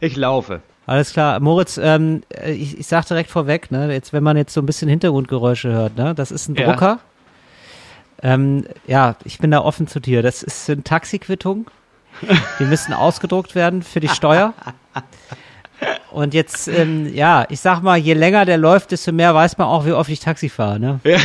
[0.00, 0.60] Ich laufe.
[0.86, 1.38] Alles klar.
[1.40, 4.88] Moritz, ähm, ich, ich sag direkt vorweg, ne, jetzt, wenn man jetzt so ein bisschen
[4.88, 6.66] Hintergrundgeräusche hört, ne, das ist ein Ja.
[6.70, 6.98] Drucker.
[8.22, 10.22] Ähm, ja, ich bin da offen zu dir.
[10.22, 11.70] Das ist eine Taxiquittung.
[12.58, 14.54] Die müssen ausgedruckt werden für die Steuer.
[16.10, 19.68] Und jetzt, ähm, ja, ich sag mal, je länger der läuft, desto mehr weiß man
[19.68, 20.80] auch, wie oft ich Taxi fahre.
[20.80, 21.00] Ne?
[21.04, 21.18] Ja.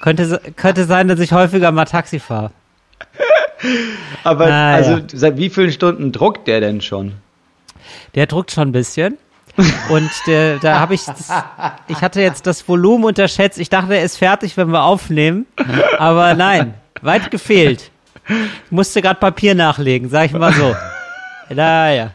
[0.00, 2.50] Könnte, könnte sein, dass ich häufiger mal Taxi fahre.
[4.24, 5.02] Aber Ah, also ja.
[5.12, 7.12] seit wie vielen Stunden druckt der denn schon?
[8.14, 9.18] Der druckt schon ein bisschen.
[9.88, 11.32] Und der, da habe ich, das,
[11.88, 13.58] ich hatte jetzt das Volumen unterschätzt.
[13.58, 15.46] Ich dachte, er ist fertig, wenn wir aufnehmen.
[15.98, 17.90] Aber nein, weit gefehlt.
[18.28, 20.76] Ich musste gerade Papier nachlegen, sag ich mal so.
[21.50, 22.12] Naja.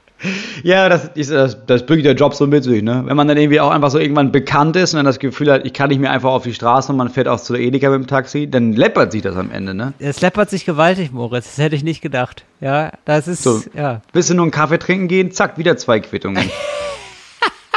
[0.64, 3.04] Ja, das, ist, das, das bringt der Job so mit sich, ne?
[3.06, 5.66] Wenn man dann irgendwie auch einfach so irgendwann bekannt ist und dann das Gefühl hat,
[5.66, 7.90] ich kann nicht mehr einfach auf die Straße und man fährt auch zu der Edeka
[7.90, 9.94] mit dem Taxi, dann läppert sich das am Ende, ne?
[10.00, 11.56] Es läppert sich gewaltig, Moritz.
[11.56, 12.46] Das hätte ich nicht gedacht.
[12.62, 13.62] Ja, das ist, So.
[13.74, 14.02] ja.
[14.14, 15.32] Willst du nur einen Kaffee trinken gehen?
[15.32, 16.50] Zack, wieder zwei Quittungen.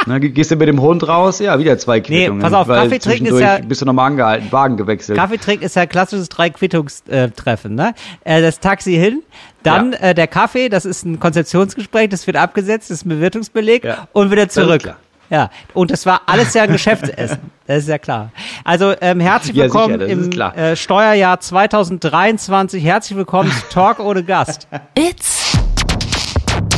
[0.07, 1.39] Na, ge- gehst du mit dem Hund raus?
[1.39, 2.41] Ja, wieder zwei Quittungen.
[2.41, 5.17] pass auf, weil Kaffee trinken ist ja- Bist du nochmal angehalten, Wagen gewechselt.
[5.17, 7.93] Kaffee trinken ist ja ein klassisches Drei-Quittungstreffen, ne?
[8.23, 9.21] Äh, das Taxi hin,
[9.63, 9.99] dann Ja.
[9.99, 14.07] äh, der Kaffee, das ist ein Konzeptionsgespräch, das wird abgesetzt, das ist ein Bewirtungsbeleg Ja.
[14.13, 14.95] und wieder zurück.
[15.29, 17.37] Ja, und das war alles ja ein Geschäftsessen.
[17.67, 18.31] Das ist ja klar.
[18.63, 22.81] Also ähm, herzlich Ja, sicher, willkommen im äh, Steuerjahr 2023.
[22.81, 24.69] Herzlich willkommen zu Talk ohne Gast.
[24.97, 25.57] It's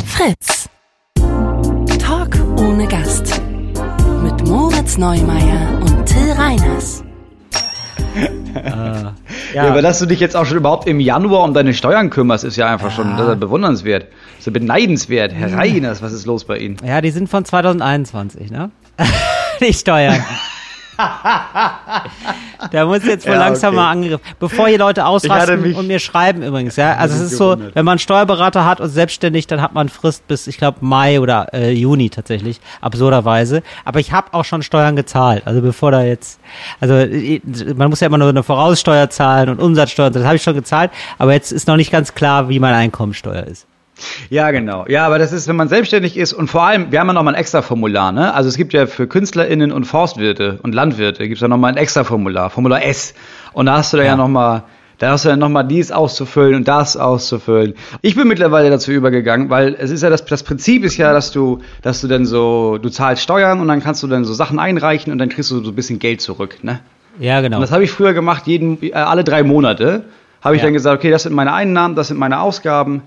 [0.08, 0.68] Fritz.
[2.60, 3.42] Ohne Gast.
[4.22, 7.06] Mit Moritz Neumeier und Till Reiners.
[9.54, 12.44] Ja, aber dass du dich jetzt auch schon überhaupt im Januar um deine Steuern kümmerst,
[12.44, 14.04] ist ja einfach schon ja bewundernswert.
[14.04, 15.34] Das ist ja beneidenswert.
[15.34, 16.76] Herr Reiners, was ist los bei Ihnen?
[16.86, 18.72] Ja, die sind von 2021, ne?
[19.62, 20.22] Die Steuern.
[22.72, 23.76] da muss jetzt wohl Ja, langsam okay.
[23.78, 24.24] mal angegriffen.
[24.40, 26.96] Bevor hier Leute ausrasten und mir schreiben übrigens, ja.
[26.96, 27.76] Also es ist so, gewundert.
[27.76, 31.20] wenn man einen Steuerberater hat und selbstständig, dann hat man Frist bis, ich glaube, Mai
[31.20, 33.64] oder äh, Juni tatsächlich, absurderweise.
[33.86, 35.44] Aber ich habe auch schon Steuern gezahlt.
[35.46, 36.40] Also bevor da jetzt,
[36.82, 37.42] also äh,
[37.76, 40.92] man muss ja immer nur eine Voraussteuer zahlen und Umsatzsteuer, das habe ich schon gezahlt.
[41.18, 43.68] Aber jetzt ist noch nicht ganz klar, wie meine Einkommensteuer ist.
[44.30, 44.86] Ja, genau.
[44.88, 47.36] Ja, aber das ist, wenn man selbstständig ist und vor allem, wir haben ja nochmal
[47.36, 48.34] ein extra Formular, ne?
[48.34, 51.78] Also es gibt ja für KünstlerInnen und Forstwirte und Landwirte gibt es ja nochmal ein
[51.78, 53.14] extra Formular, Formular S.
[53.54, 54.16] Und da hast du da ja, Ja.
[54.16, 54.64] nochmal,
[55.00, 57.74] da hast du ja nochmal dies auszufüllen und das auszufüllen.
[58.02, 61.32] Ich bin mittlerweile dazu übergegangen, weil es ist ja das, das Prinzip ist ja, dass
[61.32, 64.60] du, dass du dann so, du zahlst Steuern und dann kannst du dann so Sachen
[64.60, 66.80] einreichen und dann kriegst du so ein bisschen Geld zurück, ne?
[67.20, 67.58] Ja, genau.
[67.58, 70.04] Und das habe ich früher gemacht, jeden, äh, alle drei Monate.
[70.42, 70.68] Habe ich Ja.
[70.68, 73.02] dann gesagt, okay, das sind meine Einnahmen, das sind meine Ausgaben.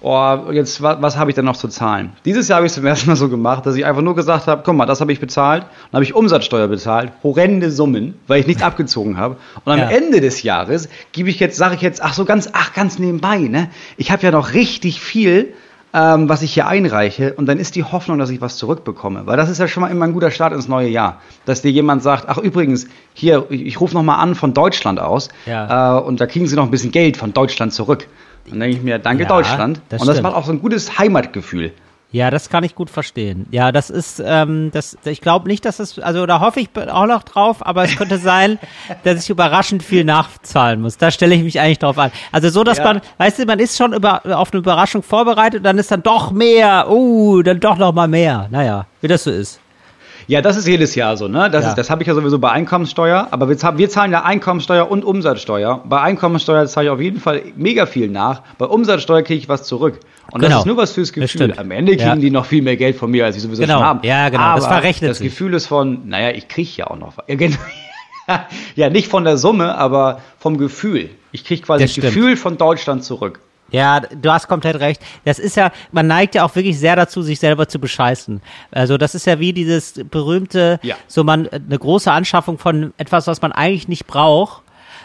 [0.00, 2.12] Oh, jetzt, was, was habe ich denn noch zu zahlen?
[2.24, 4.46] Dieses Jahr habe ich es zum ersten Mal so gemacht, dass ich einfach nur gesagt
[4.46, 5.62] habe, guck mal, das habe ich bezahlt.
[5.62, 9.36] Dann habe ich Umsatzsteuer bezahlt, horrende Summen, weil ich nichts abgezogen habe.
[9.64, 9.90] Und am Ja.
[9.90, 13.38] Ende des Jahres gebe ich jetzt, sage ich jetzt, ach so ganz, ach ganz nebenbei,
[13.38, 13.70] ne?
[13.96, 15.52] Ich habe ja noch richtig viel,
[15.92, 17.34] ähm, was ich hier einreiche.
[17.34, 19.22] Und dann ist die Hoffnung, dass ich was zurückbekomme.
[19.26, 21.20] Weil das ist ja schon mal immer ein guter Start ins neue Jahr.
[21.44, 25.28] Dass dir jemand sagt, ach übrigens, hier, ich, ich rufe nochmal an von Deutschland aus.
[25.46, 25.98] Ja.
[25.98, 28.06] Äh, und da kriegen sie noch ein bisschen Geld von Deutschland zurück.
[28.50, 29.80] Dann denke ich mir, danke Ja, Deutschland.
[29.88, 30.24] das und das stimmt.
[30.30, 31.72] macht auch so ein gutes Heimatgefühl.
[32.10, 33.44] Ja, das kann ich gut verstehen.
[33.50, 37.06] Ja, das ist, ähm, das, ich glaube nicht, dass es, also da hoffe ich auch
[37.06, 38.58] noch drauf, aber es könnte sein,
[39.04, 40.96] dass ich überraschend viel nachzahlen muss.
[40.96, 42.10] Da stelle ich mich eigentlich drauf an.
[42.32, 42.84] Also so, dass Ja.
[42.84, 46.02] man, weißt du, man ist schon über, auf eine Überraschung vorbereitet und dann ist dann
[46.02, 48.48] doch mehr, uh, dann doch noch mal mehr.
[48.50, 49.60] Naja, wie das so ist.
[50.28, 51.50] Ja, das ist jedes Jahr so, ne?
[51.50, 51.70] Das, Ja.
[51.70, 54.90] ist, das habe ich ja sowieso bei Einkommenssteuer, aber wir, zahlen- wir zahlen ja Einkommenssteuer
[54.90, 55.82] und Umsatzsteuer.
[55.86, 58.42] Bei Einkommenssteuer zahle ich auf jeden Fall mega viel nach.
[58.58, 59.98] Bei Umsatzsteuer kriege ich was zurück.
[60.30, 60.50] Und Genau.
[60.56, 61.54] das ist nur was fürs Gefühl.
[61.56, 62.16] Am Ende kriegen Ja.
[62.16, 63.78] die noch viel mehr Geld von mir, als ich sowieso Genau.
[63.78, 64.06] schon habe.
[64.06, 64.42] Ja, genau.
[64.42, 65.28] Aber Das verrechnet das sich.
[65.30, 67.24] Gefühl ist von, naja, ich kriege ja auch noch was.
[68.76, 71.08] Ja, nicht von der Summe, aber vom Gefühl.
[71.32, 72.04] Ich kriege quasi Das das.
[72.04, 73.40] Gefühl von Deutschland zurück.
[73.70, 75.02] Ja, du hast komplett recht.
[75.24, 78.40] Das ist ja, man neigt ja auch wirklich sehr dazu, sich selber zu bescheißen.
[78.70, 80.96] Also das ist ja wie dieses berühmte, Ja.
[81.06, 84.62] so man eine große Anschaffung von etwas, was man eigentlich nicht braucht.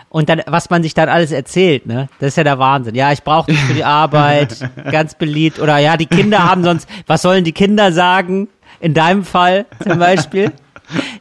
[0.09, 2.07] Und dann, was man sich dann alles erzählt, ne?
[2.19, 2.93] Das ist ja der Wahnsinn.
[2.93, 5.59] Ja, ich brauche das für die Arbeit, ganz beliebt.
[5.59, 8.47] Oder ja, die Kinder haben sonst, was sollen die Kinder sagen?
[8.79, 10.51] In deinem Fall zum Beispiel.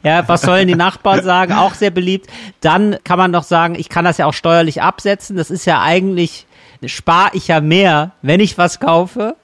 [0.03, 1.53] Ja, was sollen die Nachbarn sagen?
[1.53, 2.27] Auch sehr beliebt.
[2.61, 5.37] Dann kann man noch sagen, ich kann das ja auch steuerlich absetzen.
[5.37, 6.45] Das ist ja eigentlich,
[6.89, 9.35] spare ich ja mehr, wenn ich was kaufe.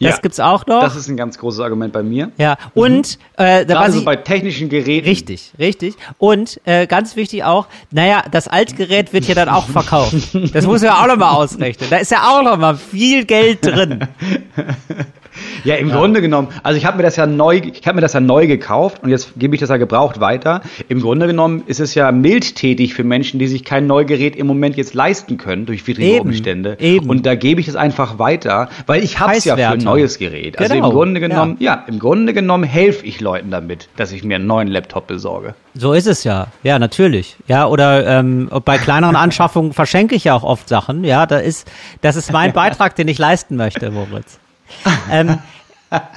[0.00, 0.18] Das Ja.
[0.20, 0.80] gibt's auch noch.
[0.80, 2.32] Das ist ein ganz großes Argument bei mir.
[2.38, 5.06] ja, und äh, da Gerade was so ich, bei technischen Geräten.
[5.08, 5.94] Richtig, richtig.
[6.18, 10.16] Und äh, ganz wichtig auch, naja, das Altgerät wird ja dann auch verkauft.
[10.52, 11.88] Das muss ja auch nochmal ausrechnen.
[11.88, 14.08] Da ist ja auch nochmal viel Geld drin.
[15.64, 18.14] Ja, im Grunde genommen, also ich habe mir das ja neu, ich habe mir das
[18.14, 20.62] ja neu gekauft und jetzt gebe ich das ja gebraucht weiter.
[20.88, 24.76] Im Grunde genommen ist es ja mildtätig für Menschen, die sich kein Neugerät im Moment
[24.76, 26.76] jetzt leisten können durch widrige Eben, Umstände.
[26.80, 27.10] eben.
[27.10, 30.18] Und da gebe ich es einfach weiter, weil ich habe es ja für ein neues
[30.18, 30.58] Gerät.
[30.58, 31.84] Also Genau, im Grunde genommen, ja.
[31.86, 35.54] im Grunde genommen helfe ich Leuten damit, dass ich mir einen neuen Laptop besorge.
[35.74, 36.46] So ist es ja.
[36.62, 37.36] Ja, natürlich.
[37.46, 41.04] Ja, oder ähm, bei kleineren Anschaffungen verschenke ich ja auch oft Sachen.
[41.04, 44.38] Ja, da ist, das ist mein Beitrag, den ich leisten möchte, Moritz.
[45.10, 45.38] Ähm,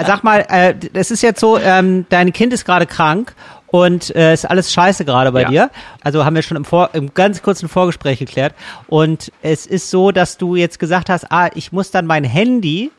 [0.05, 3.33] sag mal, äh, es ist jetzt so, ähm, dein Kind ist gerade krank
[3.67, 5.49] und äh, ist alles scheiße gerade bei Ja.
[5.49, 5.69] dir.
[6.03, 8.53] Also haben wir schon im, Vor im ganz kurzen Vorgespräch geklärt.
[8.87, 12.91] Und es ist so, dass du jetzt gesagt hast, ah, ich muss dann mein Handy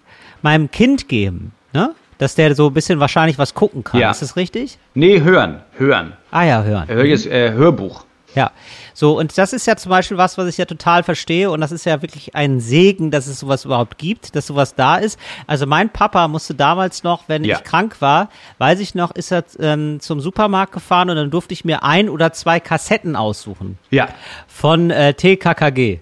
[0.42, 1.90] meinem Kind geben, ne?
[2.18, 4.00] Dass der so ein bisschen wahrscheinlich was gucken kann.
[4.00, 4.10] Ja.
[4.10, 4.78] Ist das richtig?
[4.94, 6.12] Nee, hören, hören.
[6.32, 6.86] Ah ja, hören.
[6.88, 8.04] Hör jetzt, äh, Hörbuch.
[8.34, 8.50] Ja,
[8.94, 11.70] so und das ist ja zum Beispiel was, was ich ja total verstehe und das
[11.72, 15.18] ist ja wirklich ein Segen, dass es sowas überhaupt gibt, dass sowas da ist.
[15.46, 17.56] Also mein Papa musste damals noch, wenn Ja.
[17.58, 18.28] ich krank war,
[18.58, 22.08] weiß ich noch, ist er ähm, zum Supermarkt gefahren und dann durfte ich mir ein
[22.08, 24.08] oder zwei Kassetten aussuchen Ja.
[24.48, 26.00] von äh, TKKG.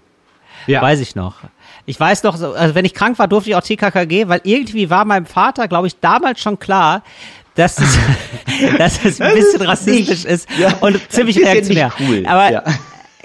[0.66, 0.80] Ja.
[0.80, 1.36] Weiß ich noch.
[1.86, 4.90] Ich weiß noch, so- also wenn ich krank war, durfte ich auch TKKG, weil irgendwie
[4.90, 7.02] war meinem Vater, glaube ich, damals schon klar,
[7.54, 7.98] dass es,
[8.78, 11.92] dass es ein bisschen rassistisch ist ja, und ziemlich reaktionär.
[12.00, 12.62] cool, Aber ja.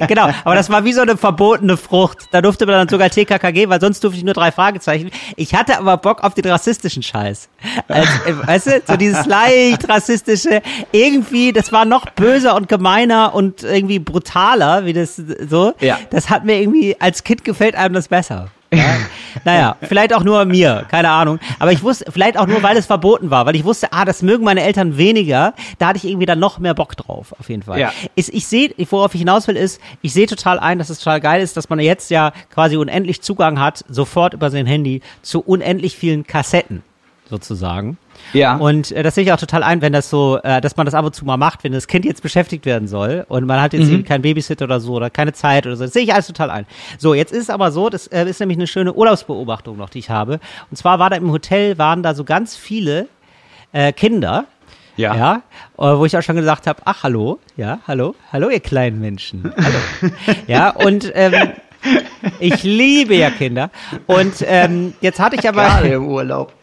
[0.05, 2.27] Genau, aber das war wie so eine verbotene Frucht.
[2.31, 5.09] Da durfte man dann sogar TKKG, weil sonst durfte ich nur drei Fragezeichen.
[5.35, 7.49] Ich hatte aber Bock auf den rassistischen Scheiß.
[7.87, 13.33] Als, äh, weißt du, so dieses leicht rassistische, irgendwie, das war noch böser und gemeiner
[13.33, 15.15] und irgendwie brutaler, wie das
[15.49, 15.73] so.
[15.79, 15.97] Ja.
[16.11, 18.49] Das hat mir irgendwie, als Kind gefällt einem das besser.
[18.73, 18.97] Ja.
[19.45, 21.39] naja, vielleicht auch nur mir, keine Ahnung.
[21.59, 24.21] Aber ich wusste, vielleicht auch nur, weil es verboten war, weil ich wusste, ah, das
[24.21, 25.53] mögen meine Eltern weniger.
[25.79, 27.79] Da hatte ich irgendwie dann noch mehr Bock drauf, auf jeden Fall.
[27.79, 27.91] Ja.
[28.15, 31.21] Ist, ich sehe, worauf ich hinaus will, ist, ich sehe total ein, dass es total
[31.21, 35.41] geil ist, dass man jetzt ja quasi unendlich Zugang hat, sofort über sein Handy, zu
[35.41, 36.83] unendlich vielen Kassetten,
[37.29, 37.97] sozusagen.
[38.33, 38.57] Ja.
[38.57, 40.93] Und äh, das sehe ich auch total ein, wenn das so, äh, dass man das
[40.93, 43.73] ab und zu mal macht, wenn das Kind jetzt beschäftigt werden soll und man hat
[43.73, 45.83] jetzt eben keinen Babysitter oder so oder keine Zeit oder so.
[45.83, 46.65] Das sehe ich alles total ein.
[46.97, 49.99] So, jetzt ist es aber so, das äh, ist nämlich eine schöne Urlaubsbeobachtung noch, die
[49.99, 50.39] ich habe.
[50.69, 53.07] Und zwar war da im Hotel, waren da so ganz viele
[53.71, 54.45] äh, Kinder.
[54.95, 55.15] Ja.
[55.15, 55.41] Ja,
[55.77, 59.53] äh, wo ich auch schon gesagt habe, ach hallo, ja, hallo, hallo ihr kleinen Menschen,
[59.55, 60.11] hallo.
[60.47, 61.51] ja, und ähm,
[62.39, 63.69] ich liebe ja Kinder.
[64.07, 66.53] Und ähm, jetzt hatte ich aber Gerade im Urlaub.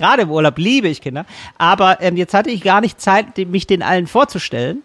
[0.00, 1.26] Gerade im Urlaub liebe ich Kinder.
[1.58, 4.82] Aber ähm, jetzt hatte ich gar nicht Zeit, mich den allen vorzustellen,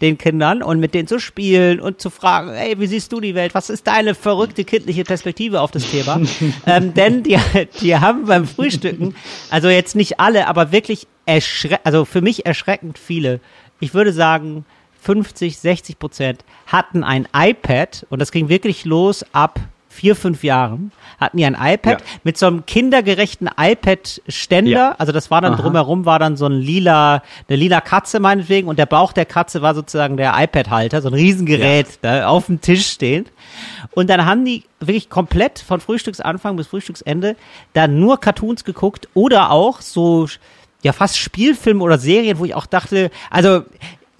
[0.00, 3.34] den Kindern, und mit denen zu spielen und zu fragen, ey, wie siehst du die
[3.34, 3.54] Welt?
[3.54, 6.20] Was ist deine verrückte kindliche Perspektive auf das Thema?
[6.66, 7.38] ähm, denn die,
[7.80, 9.14] die haben beim Frühstücken,
[9.50, 11.06] also jetzt nicht alle, aber wirklich
[11.84, 13.40] also für mich erschreckend viele.
[13.80, 14.64] Ich würde sagen,
[15.02, 19.60] 50, 60 Prozent hatten ein iPad und das ging wirklich los ab
[19.92, 20.90] vier, fünf Jahren,
[21.20, 22.06] hatten die ein iPad Ja.
[22.24, 24.70] mit so einem kindergerechten iPad-Ständer.
[24.70, 24.94] Ja.
[24.98, 25.62] Also das war dann Aha.
[25.62, 29.62] drumherum war dann so ein lila, eine lila Katze meinetwegen und der Bauch der Katze
[29.62, 33.30] war sozusagen der iPad-Halter, so ein Riesengerät da auf dem Tisch stehend.
[33.92, 37.36] Und dann haben die wirklich komplett von Frühstücksanfang bis Frühstücksende
[37.74, 40.26] dann nur Cartoons geguckt oder auch so
[40.82, 43.62] ja fast Spielfilme oder Serien, wo ich auch dachte, also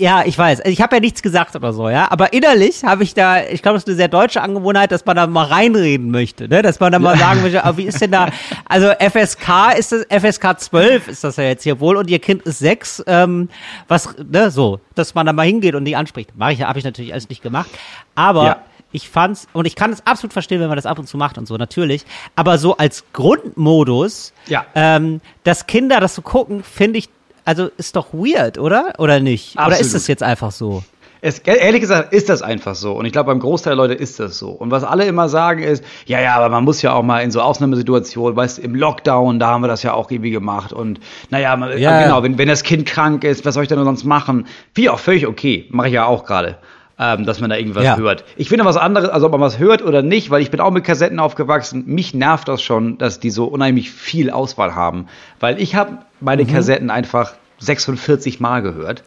[0.02, 0.62] ja, ich weiß.
[0.64, 2.10] Ich habe ja nichts gesagt oder so, ja.
[2.10, 5.14] Aber innerlich habe ich da, ich glaube, das ist eine sehr deutsche Angewohnheit, dass man
[5.16, 6.60] da mal reinreden möchte, ne?
[6.60, 8.28] Dass man da mal sagen möchte, wie ist denn da,
[8.68, 12.42] also FSK ist das, FSK 12 ist das ja jetzt hier wohl und ihr Kind
[12.42, 13.48] ist sechs, ähm,
[13.86, 16.36] was, ne, so, dass man da mal hingeht und die anspricht.
[16.36, 17.70] Mache ich, habe ich natürlich alles nicht gemacht.
[18.16, 18.56] Aber Ja.
[18.90, 21.38] ich fand's, und ich kann es absolut verstehen, wenn man das ab und zu macht
[21.38, 22.04] und so, natürlich.
[22.34, 24.66] Aber so als Grundmodus, Ja.
[24.74, 27.08] ähm, dass Kinder das so gucken, finde ich,
[27.44, 28.92] also ist doch weird, oder?
[28.98, 29.56] Oder nicht?
[29.56, 29.96] Oder ist Absolut.
[29.96, 30.82] es jetzt einfach so?
[31.24, 32.94] Es, ehrlich gesagt ist das einfach so.
[32.94, 34.50] Und ich glaube, beim Großteil der Leute ist das so.
[34.50, 37.30] Und was alle immer sagen ist, ja, ja, aber man muss ja auch mal in
[37.30, 40.72] so Ausnahmesituationen, weißt du, im Lockdown, da haben wir das ja auch irgendwie gemacht.
[40.72, 40.98] Und
[41.30, 42.02] naja, Ja.
[42.02, 44.48] genau, wenn, wenn das Kind krank ist, was soll ich denn sonst machen?
[44.74, 45.66] Wie auch völlig okay.
[45.70, 46.58] Mache ich ja auch gerade.
[46.98, 47.96] Ähm, dass man da irgendwas Ja.
[47.96, 48.24] hört.
[48.36, 50.70] Ich finde was anderes, also ob man was hört oder nicht, weil ich bin auch
[50.70, 51.84] mit Kassetten aufgewachsen.
[51.86, 55.06] Mich nervt das schon, dass die so unheimlich viel Auswahl haben.
[55.40, 56.48] Weil ich habe meine Mhm.
[56.48, 59.02] Kassetten einfach 46 Mal gehört.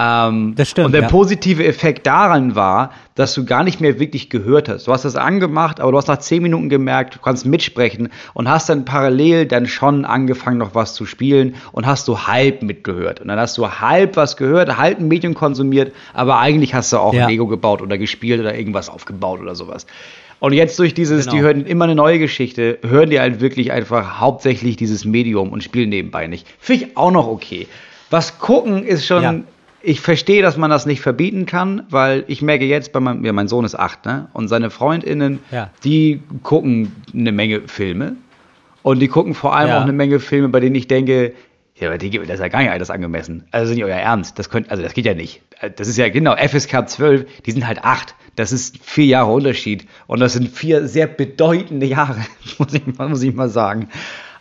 [0.00, 1.08] Ähm, Das stimmt, Und der ja.
[1.08, 4.86] positive Effekt daran war, dass du gar nicht mehr wirklich gehört hast.
[4.86, 8.48] Du hast das angemacht, aber du hast nach zehn Minuten gemerkt, du kannst mitsprechen und
[8.48, 13.20] hast dann parallel dann schon angefangen, noch was zu spielen und hast du halb mitgehört.
[13.20, 16.98] Und dann hast du halb was gehört, halb ein Medium konsumiert, aber eigentlich hast du
[16.98, 17.26] auch Ja.
[17.26, 19.86] Lego gebaut oder gespielt oder irgendwas aufgebaut oder sowas.
[20.38, 21.36] Und jetzt durch dieses, Genau.
[21.36, 25.64] die hören immer eine neue Geschichte, hören die halt wirklich einfach hauptsächlich dieses Medium und
[25.64, 26.46] spielen nebenbei nicht.
[26.60, 27.66] Finde ich auch noch okay.
[28.10, 29.34] Was gucken ist schon, Ja.
[29.82, 33.32] Ich verstehe, dass man das nicht verbieten kann, weil ich merke jetzt bei meinem, ja,
[33.32, 34.28] mein Sohn ist acht, ne?
[34.32, 35.70] Und seine FreundInnen, Ja.
[35.84, 38.16] die gucken eine Menge Filme.
[38.82, 39.78] Und die gucken vor allem Ja.
[39.78, 41.32] auch eine Menge Filme, bei denen ich denke,
[41.76, 43.44] ja, aber die, das ist ja gar nicht alles angemessen.
[43.52, 44.36] Also das ist nicht euer Ernst.
[44.38, 45.42] Das könnt, also das geht ja nicht.
[45.76, 48.16] Das ist ja genau, FSK 12, die sind halt acht.
[48.34, 49.86] Das ist vier Jahre Unterschied.
[50.08, 52.16] Und das sind vier sehr bedeutende Jahre,
[52.58, 53.88] muss ich, muss ich mal sagen.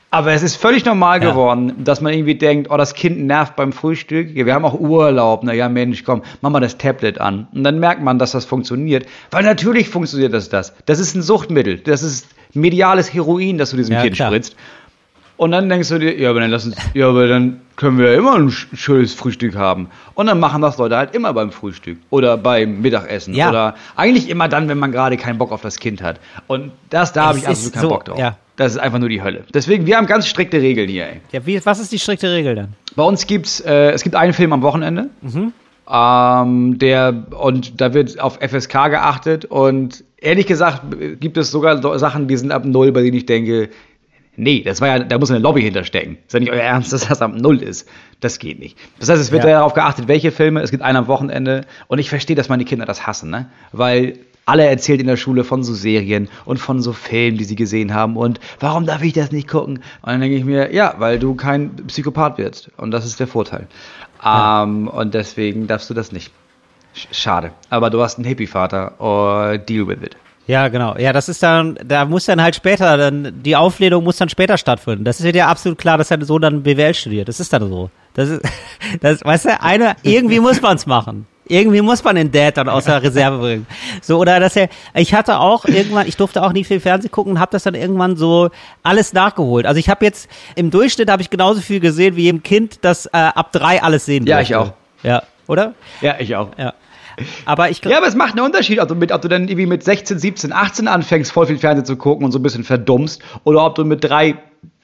[0.10, 1.32] Aber es ist völlig normal Ja.
[1.32, 4.34] geworden, dass man irgendwie denkt, oh, das Kind nervt beim Frühstück.
[4.34, 5.44] Wir haben auch Urlaub.
[5.44, 7.48] Na ja, Mensch, komm, mach mal das Tablet an.
[7.54, 9.06] Und dann merkt man, dass das funktioniert.
[9.32, 10.74] Weil natürlich funktioniert das das.
[10.86, 11.80] Das ist ein Suchtmittel.
[11.80, 14.30] Das ist mediales Heroin, das du diesem Ja, Kind klar.
[14.32, 14.56] spritzt.
[15.38, 18.12] Und dann denkst du dir, ja, aber dann lass uns, ja, aber dann können wir
[18.12, 19.88] ja immer ein sch- schönes Frühstück haben.
[20.16, 23.50] Und dann machen das Leute halt immer beim Frühstück oder beim Mittagessen Ja.
[23.50, 26.20] oder eigentlich immer dann, wenn man gerade keinen Bock auf das Kind hat.
[26.48, 28.18] Und das, da habe ich absolut keinen so, Bock drauf.
[28.20, 28.38] ja.
[28.56, 29.44] Das ist einfach nur die Hölle.
[29.54, 31.22] Deswegen, wir haben ganz strikte Regeln hier, ey.
[31.32, 32.74] Ja, wie, was ist die strikte Regel dann?
[32.96, 35.54] Bei uns gibt's, äh, es gibt einen Film am Wochenende, Mhm.
[35.88, 40.82] ähm, der und da wird auf FSK geachtet und ehrlich gesagt
[41.20, 43.70] gibt es sogar so Sachen, die sind ab null, bei denen ich denke,
[44.38, 46.18] nee, das war ja, da muss eine Lobby hinterstecken.
[46.26, 47.88] Ist ja nicht euer Ernst, dass das ab null ist.
[48.22, 48.78] Das geht nicht.
[49.00, 49.50] Das heißt, es wird Ja.
[49.52, 50.62] darauf geachtet, welche Filme.
[50.62, 53.50] Es gibt einen am Wochenende und ich verstehe, dass meine Kinder das hassen, ne?
[53.74, 57.58] Weil alle erzählt in der Schule von so Serien und von so Filmen, die sie
[57.58, 59.80] gesehen haben und warum darf ich das nicht gucken?
[60.02, 63.28] Und dann denke ich mir, ja, weil du kein Psychopath wirst und das ist der
[63.28, 63.68] Vorteil.
[64.26, 66.32] Ähm, und deswegen darfst du das nicht.
[66.96, 67.52] Sch- Schade.
[67.70, 68.94] Aber du hast einen Hippie-Vater.
[69.00, 70.16] Oh, deal with it.
[70.48, 70.96] Ja, genau.
[70.98, 74.58] Ja, das ist dann, da muss dann halt später, dann, die Auflehnung muss dann später
[74.58, 75.04] stattfinden.
[75.04, 77.28] Das ist ja absolut klar, dass dein Sohn dann BWL studiert.
[77.28, 77.90] Das ist dann so.
[78.14, 78.42] Das ist,
[79.02, 81.28] das, weißt du, eine, irgendwie muss man's machen.
[81.50, 83.68] Irgendwie muss man den Dad dann aus der Reserve bringen.
[84.02, 87.34] So, oder dass er, ich hatte auch irgendwann, ich durfte auch nie viel Fernsehen gucken
[87.34, 88.50] und habe das dann irgendwann so
[88.84, 89.66] alles nachgeholt.
[89.66, 93.06] Also ich habe jetzt, im Durchschnitt habe ich genauso viel gesehen wie jedem Kind, das
[93.08, 94.52] äh, ab drei alles sehen Ja, durfte.
[94.54, 94.74] ich auch.
[95.04, 95.74] Ja, oder?
[96.02, 96.50] Ja, ich auch.
[96.58, 96.74] Ja.
[97.46, 99.66] Aber ich Ja, aber es macht einen Unterschied, ob du, mit, ob du dann irgendwie
[99.66, 103.22] mit 16, 17, 18 anfängst, voll viel Fernsehen zu gucken und so ein bisschen verdummst,
[103.44, 104.36] oder ob du mit drei,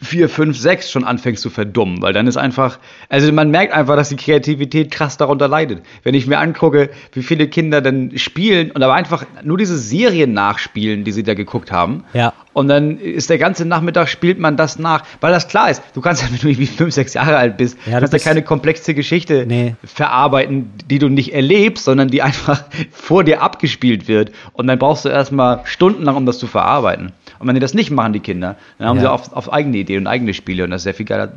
[0.01, 2.77] vier, fünf, sechs schon anfängst zu verdummen, weil dann ist einfach,
[3.07, 5.81] also man merkt einfach, dass die Kreativität krass darunter leidet.
[6.03, 10.33] Wenn ich mir angucke, wie viele Kinder dann spielen und aber einfach nur diese Serien
[10.33, 12.03] nachspielen, die sie da geguckt haben.
[12.13, 12.33] Ja.
[12.51, 15.81] Und dann ist der ganze Nachmittag spielt man das nach, weil das klar ist.
[15.93, 18.31] Du kannst ja, wenn du irgendwie fünf, sechs Jahre alt bist, Ja, du kannst ja
[18.31, 19.75] keine komplexe Geschichte Nee.
[19.85, 24.31] verarbeiten, die du nicht erlebst, sondern die einfach vor dir abgespielt wird.
[24.51, 27.13] Und dann brauchst du erstmal stundenlang, um das zu verarbeiten.
[27.43, 29.01] Und wenn die das nicht machen, die Kinder, dann haben Ja.
[29.03, 31.33] sie auf, auf eigene Ideen und eigene Spiele und das ist sehr viel geiler,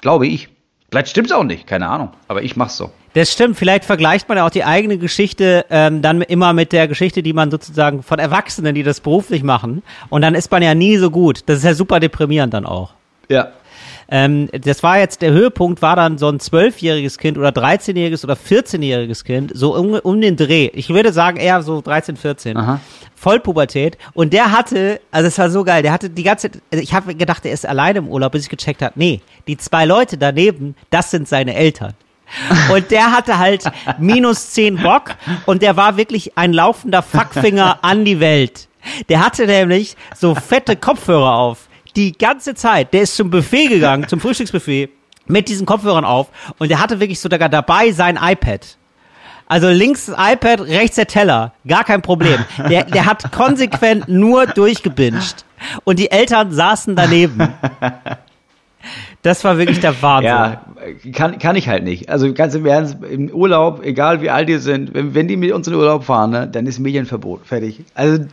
[0.00, 0.48] glaube ich.
[0.90, 2.10] Vielleicht stimmt's auch nicht, keine Ahnung.
[2.28, 2.90] Aber ich mach's so.
[3.14, 6.88] Das stimmt, vielleicht vergleicht man ja auch die eigene Geschichte ähm, dann immer mit der
[6.88, 9.82] Geschichte, die man sozusagen von Erwachsenen, die das beruflich machen.
[10.08, 11.42] Und dann ist man ja nie so gut.
[11.46, 12.94] Das ist ja super deprimierend dann auch.
[13.28, 13.48] Ja.
[14.14, 18.34] Ähm, das war jetzt, der Höhepunkt war dann so ein zwölfjähriges Kind oder 13-jähriges oder
[18.34, 20.70] 14-jähriges Kind, so um, um den Dreh.
[20.72, 22.56] Ich würde sagen eher so 13, 14.
[22.56, 22.80] Aha.
[23.16, 23.98] Vollpubertät.
[24.12, 26.94] Und der hatte, also es war so geil, der hatte die ganze Zeit, also ich
[26.94, 30.16] habe gedacht, er ist alleine im Urlaub, bis ich gecheckt habe, nee, die zwei Leute
[30.16, 31.94] daneben, das sind seine Eltern.
[32.72, 33.64] Und der hatte halt
[33.98, 38.68] minus 10 Bock und der war wirklich ein laufender Fuckfinger an die Welt.
[39.08, 41.68] Der hatte nämlich so fette Kopfhörer auf.
[41.96, 42.92] Die ganze Zeit.
[42.92, 44.90] Der ist zum Buffet gegangen, zum Frühstücksbuffet,
[45.26, 48.76] mit diesen Kopfhörern auf und der hatte wirklich sogar dabei sein iPad.
[49.46, 51.52] Also links das iPad, rechts der Teller.
[51.66, 52.44] Gar kein Problem.
[52.68, 55.44] Der, der hat konsequent nur durchgebinged.
[55.84, 57.48] Und die Eltern saßen daneben.
[59.22, 60.28] Das war wirklich der Wahnsinn.
[60.30, 60.62] Ja,
[61.12, 62.08] kann, kann ich halt nicht.
[62.08, 65.52] Also ganz im Ernst, im Urlaub, egal wie alt die sind, wenn, wenn die mit
[65.52, 67.46] uns in den Urlaub fahren, ne, dann ist Medienverbot.
[67.46, 67.80] Fertig.
[67.94, 68.24] Also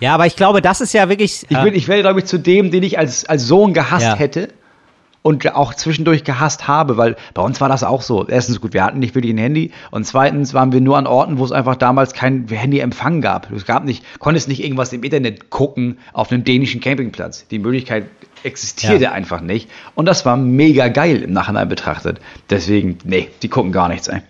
[0.00, 1.44] Ja, aber ich glaube, das ist ja wirklich.
[1.48, 4.04] Ich, äh, bin, ich werde, glaube ich, zu dem, den ich als, als Sohn gehasst
[4.06, 4.16] Ja.
[4.16, 4.48] hätte
[5.22, 8.26] und auch zwischendurch gehasst habe, weil bei uns war das auch so.
[8.26, 11.38] Erstens, gut, wir hatten nicht wirklich ein Handy und zweitens waren wir nur an Orten,
[11.38, 13.52] wo es einfach damals kein Handyempfang gab.
[13.52, 17.46] Es gab nicht, konntest nicht irgendwas im Internet gucken auf einem dänischen Campingplatz.
[17.48, 18.06] Die Möglichkeit
[18.44, 19.12] existierte Ja.
[19.12, 22.20] einfach nicht und das war mega geil im Nachhinein betrachtet.
[22.48, 24.20] Deswegen, nee, die gucken gar nichts, ey.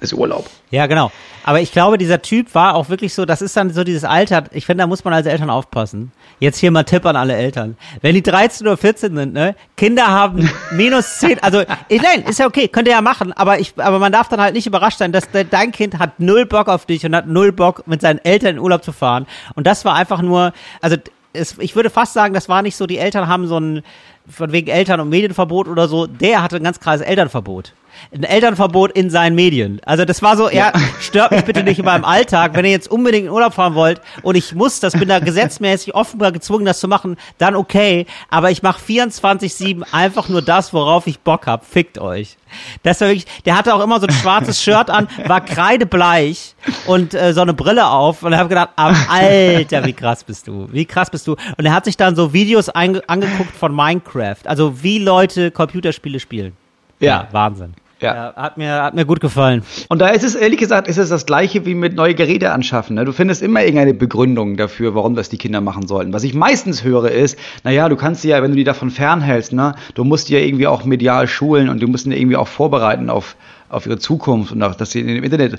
[0.00, 0.48] Ist Urlaub.
[0.70, 1.10] Ja, genau.
[1.44, 4.44] Aber ich glaube, dieser Typ war auch wirklich so, das ist dann so dieses Alter,
[4.52, 6.12] ich finde, da muss man als Eltern aufpassen.
[6.38, 7.76] Jetzt hier mal Tipp an alle Eltern.
[8.00, 12.38] Wenn die 13 oder 14 sind, ne, Kinder haben minus 10, also, ich, nein, ist
[12.38, 14.98] ja okay, könnt ihr ja machen, aber ich, aber man darf dann halt nicht überrascht
[14.98, 18.00] sein, dass de, dein Kind hat null Bock auf dich und hat null Bock, mit
[18.00, 19.26] seinen Eltern in Urlaub zu fahren.
[19.54, 20.96] Und das war einfach nur, also,
[21.38, 23.82] es, ich würde fast sagen, das war nicht so, die Eltern haben so ein,
[24.28, 27.72] von wegen Eltern- und Medienverbot oder so, der hatte ein ganz krasses Elternverbot.
[28.14, 29.80] Ein Elternverbot in seinen Medien.
[29.84, 32.54] Also das war so, er stört mich bitte nicht in meinem Alltag.
[32.54, 35.94] Wenn ihr jetzt unbedingt in Urlaub fahren wollt und ich muss, das bin da gesetzmäßig
[35.94, 38.06] offenbar gezwungen, das zu machen, dann okay.
[38.30, 41.64] Aber ich mache 24-7 einfach nur das, worauf ich Bock hab.
[41.64, 42.36] Fickt euch.
[42.82, 46.54] Das war wirklich, der hatte auch immer so ein schwarzes Shirt an, war kreidebleich
[46.86, 50.68] und äh, so eine Brille auf und ich habe gedacht, Alter, wie krass bist du,
[50.72, 51.32] wie krass bist du.
[51.56, 56.56] Und er hat sich dann so Videos angeguckt von Minecraft, also wie Leute Computerspiele spielen.
[57.00, 57.22] Ja.
[57.22, 57.74] ja Wahnsinn.
[58.00, 58.14] Ja.
[58.14, 58.32] ja.
[58.36, 59.62] hat mir hat mir gut gefallen.
[59.88, 62.94] Und da ist es ehrlich gesagt, ist es das gleiche wie mit neue Geräte anschaffen.
[62.94, 63.04] Ne?
[63.04, 66.12] Du findest immer irgendeine Begründung dafür, warum das die Kinder machen sollten.
[66.12, 69.52] Was ich meistens höre ist, naja, du kannst sie ja, wenn du die davon fernhältst,
[69.52, 72.48] ne, du musst die ja irgendwie auch medial schulen und du musst die irgendwie auch
[72.48, 73.36] vorbereiten auf
[73.70, 75.58] auf ihre Zukunft und auch, dass sie im Internet.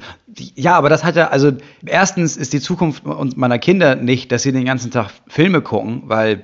[0.56, 1.52] Ja, aber das hat ja, also
[1.86, 6.44] erstens ist die Zukunft meiner Kinder nicht, dass sie den ganzen Tag Filme gucken, weil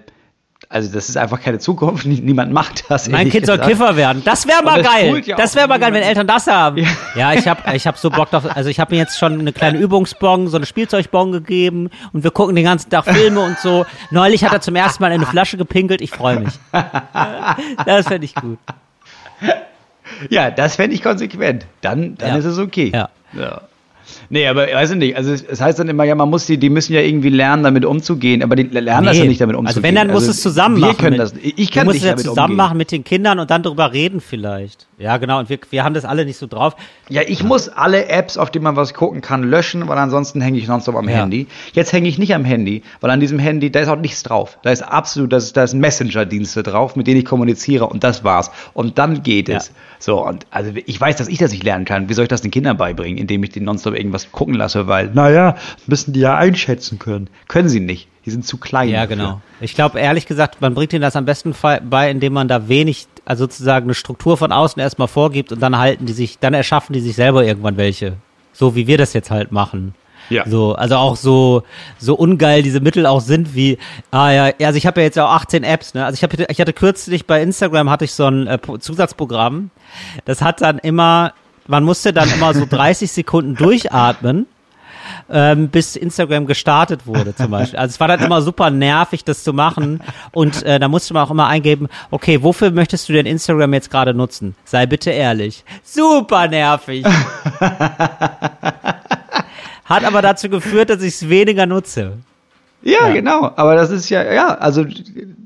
[0.76, 2.06] also das ist einfach keine Zukunft.
[2.06, 3.08] Niemand macht das.
[3.08, 4.22] Mein Kind soll Kiffer werden.
[4.26, 5.22] Das wäre mal geil.
[5.26, 6.80] Ja das wäre mal geil, wenn Eltern das haben.
[6.80, 8.44] Ja, ja ich habe ich hab so Bock drauf.
[8.54, 12.32] Also ich habe mir jetzt schon eine kleine Übungsbong, so eine Spielzeugbong gegeben und wir
[12.32, 13.86] gucken den ganzen Tag Filme und so.
[14.12, 16.02] Neulich hat er zum ersten Mal in eine Flasche gepinkelt.
[16.02, 16.54] Ich freue mich.
[17.86, 18.60] Das fände ich gut.
[20.30, 21.66] Ja, das fände ich konsequent.
[21.80, 22.36] Dann, dann ja.
[22.36, 22.92] ist es okay.
[22.94, 23.10] Ja.
[23.32, 23.62] ja.
[24.30, 25.16] Nee, aber weiß ich nicht.
[25.18, 27.86] Also es heißt dann immer, ja, man muss die, die müssen ja irgendwie lernen, damit
[27.86, 29.10] umzugehen, aber die lernen nee.
[29.10, 29.68] das ja nicht damit umzugehen.
[29.68, 30.98] Also wenn, dann muss also, es zusammen wir machen.
[30.98, 32.58] Können das, ich kann du musst nicht es ja damit zusammen umgehen.
[32.58, 34.88] machen mit den Kindern und dann darüber reden vielleicht.
[34.98, 35.40] Ja, genau.
[35.40, 36.76] Und wir, wir haben das alle nicht so drauf.
[37.10, 40.58] Ja, ich muss alle Apps, auf die man was gucken kann, löschen, weil ansonsten hänge
[40.58, 41.18] ich nonstop am Ja.
[41.18, 41.48] Handy.
[41.74, 44.58] Jetzt hänge ich nicht am Handy, weil an diesem Handy, da ist auch nichts drauf.
[44.64, 48.24] Da ist absolut, da ist, da ist Messenger-Dienste drauf, mit denen ich kommuniziere und das
[48.24, 48.52] war's.
[48.74, 49.58] Und dann geht Ja.
[49.58, 49.72] es.
[50.00, 52.10] So, und also ich weiß, dass ich das nicht lernen kann.
[52.10, 55.10] Wie soll ich das den Kindern beibringen, indem ich die nonstop irgendwas gucken lasse, weil,
[55.14, 55.56] naja,
[55.88, 57.30] müssen die ja einschätzen können.
[57.48, 58.08] Können sie nicht.
[58.26, 58.90] Die sind zu klein.
[58.90, 59.16] Ja, dafür.
[59.16, 59.42] genau.
[59.62, 61.54] Ich glaube, ehrlich gesagt, man bringt ihnen das am besten
[61.90, 65.78] bei, indem man da wenig, also sozusagen eine Struktur von außen erstmal vorgibt und dann
[65.78, 68.14] halten die sich, dann erschaffen die sich selber irgendwann welche.
[68.54, 69.94] So wie wir das jetzt halt machen.
[70.32, 70.44] Ja.
[70.48, 71.62] So, also auch so,
[72.00, 73.78] so ungeil diese Mittel auch sind wie,
[74.10, 76.04] ah ja, also ich habe ja jetzt auch 18 Apps, ne?
[76.04, 79.70] Also ich habe, ich hatte kürzlich bei Instagram hatte ich so ein äh, Pro- Zusatzprogramm.
[80.26, 81.34] Das hat dann immer,
[81.68, 84.48] man musste dann immer so 30 Sekunden durchatmen
[85.30, 87.80] ähm, bis Instagram gestartet wurde zum Beispiel.
[87.80, 90.02] Also es war dann immer super nervig, das zu machen.
[90.32, 93.90] Und äh, da musste man auch immer eingeben, okay, wofür möchtest du denn Instagram jetzt
[93.92, 94.56] gerade nutzen?
[94.66, 95.64] Sei bitte ehrlich.
[95.84, 97.06] Super nervig.
[99.86, 102.18] Hat aber dazu geführt, dass ich es weniger nutze.
[102.88, 103.14] Ja, Ja.
[103.14, 103.52] genau.
[103.56, 104.86] Aber das ist ja, ja, also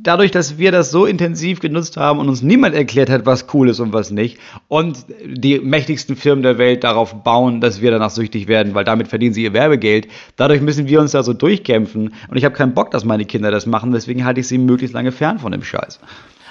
[0.03, 3.69] dadurch, dass wir das so intensiv genutzt haben und uns niemand erklärt hat, was cool
[3.69, 8.09] ist und was nicht, und die mächtigsten Firmen der Welt darauf bauen, dass wir danach
[8.09, 12.13] süchtig werden, weil damit verdienen sie ihr Werbegeld, dadurch müssen wir uns da so durchkämpfen.
[12.27, 14.93] Und ich habe keinen Bock, dass meine Kinder das machen, deswegen halte ich sie möglichst
[14.93, 15.99] lange fern von dem Scheiß.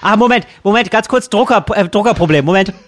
[0.00, 2.72] Ah, Moment, Moment, ganz kurz, Drucker, äh, Druckerproblem, Moment.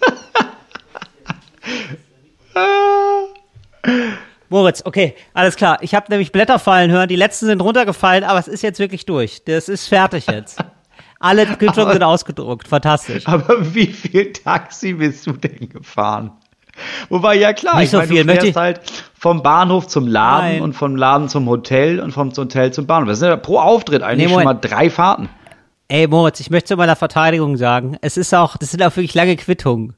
[4.51, 5.79] Moritz, okay, alles klar.
[5.81, 7.09] Ich habe nämlich Blätter fallen hören.
[7.09, 9.45] Die letzten sind runtergefallen, aber es ist jetzt wirklich durch.
[9.45, 10.59] Das ist fertig jetzt.
[11.21, 12.67] Alle Quittungen sind ausgedruckt.
[12.67, 13.27] Fantastisch.
[13.29, 16.33] Aber wie viel Taxi bist du denn gefahren?
[17.11, 18.81] Wobei, ja klar, Nicht ich so meine, viel, du möchte fährst halt
[19.19, 20.63] vom Bahnhof zum Laden Nein.
[20.63, 23.11] und vom Laden zum Hotel und vom Hotel zum Bahnhof.
[23.11, 25.29] Das sind ja pro Auftritt eigentlich Nee, schon mal drei Fahrten.
[25.89, 29.15] Ey, Moritz, ich möchte zu meiner Verteidigung sagen, es ist auch, das sind auch wirklich
[29.15, 29.95] lange Quittungen.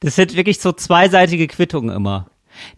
[0.00, 2.26] Das sind wirklich so zweiseitige Quittungen immer.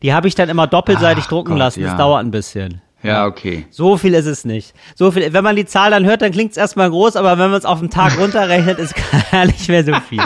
[0.02, 1.80] Die habe ich dann immer doppelseitig Ach drucken Gott, lassen.
[1.82, 1.88] ja.
[1.88, 2.80] Das dauert ein bisschen.
[3.02, 3.66] Ja, okay.
[3.70, 4.74] So viel ist es nicht.
[4.94, 5.32] So viel.
[5.32, 7.66] Wenn man die Zahl dann hört, dann klingt es erstmal groß, aber wenn man es
[7.66, 8.94] auf den Tag runterrechnet, ist
[9.30, 10.22] gar nicht mehr so viel.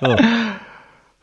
[0.00, 0.16] So.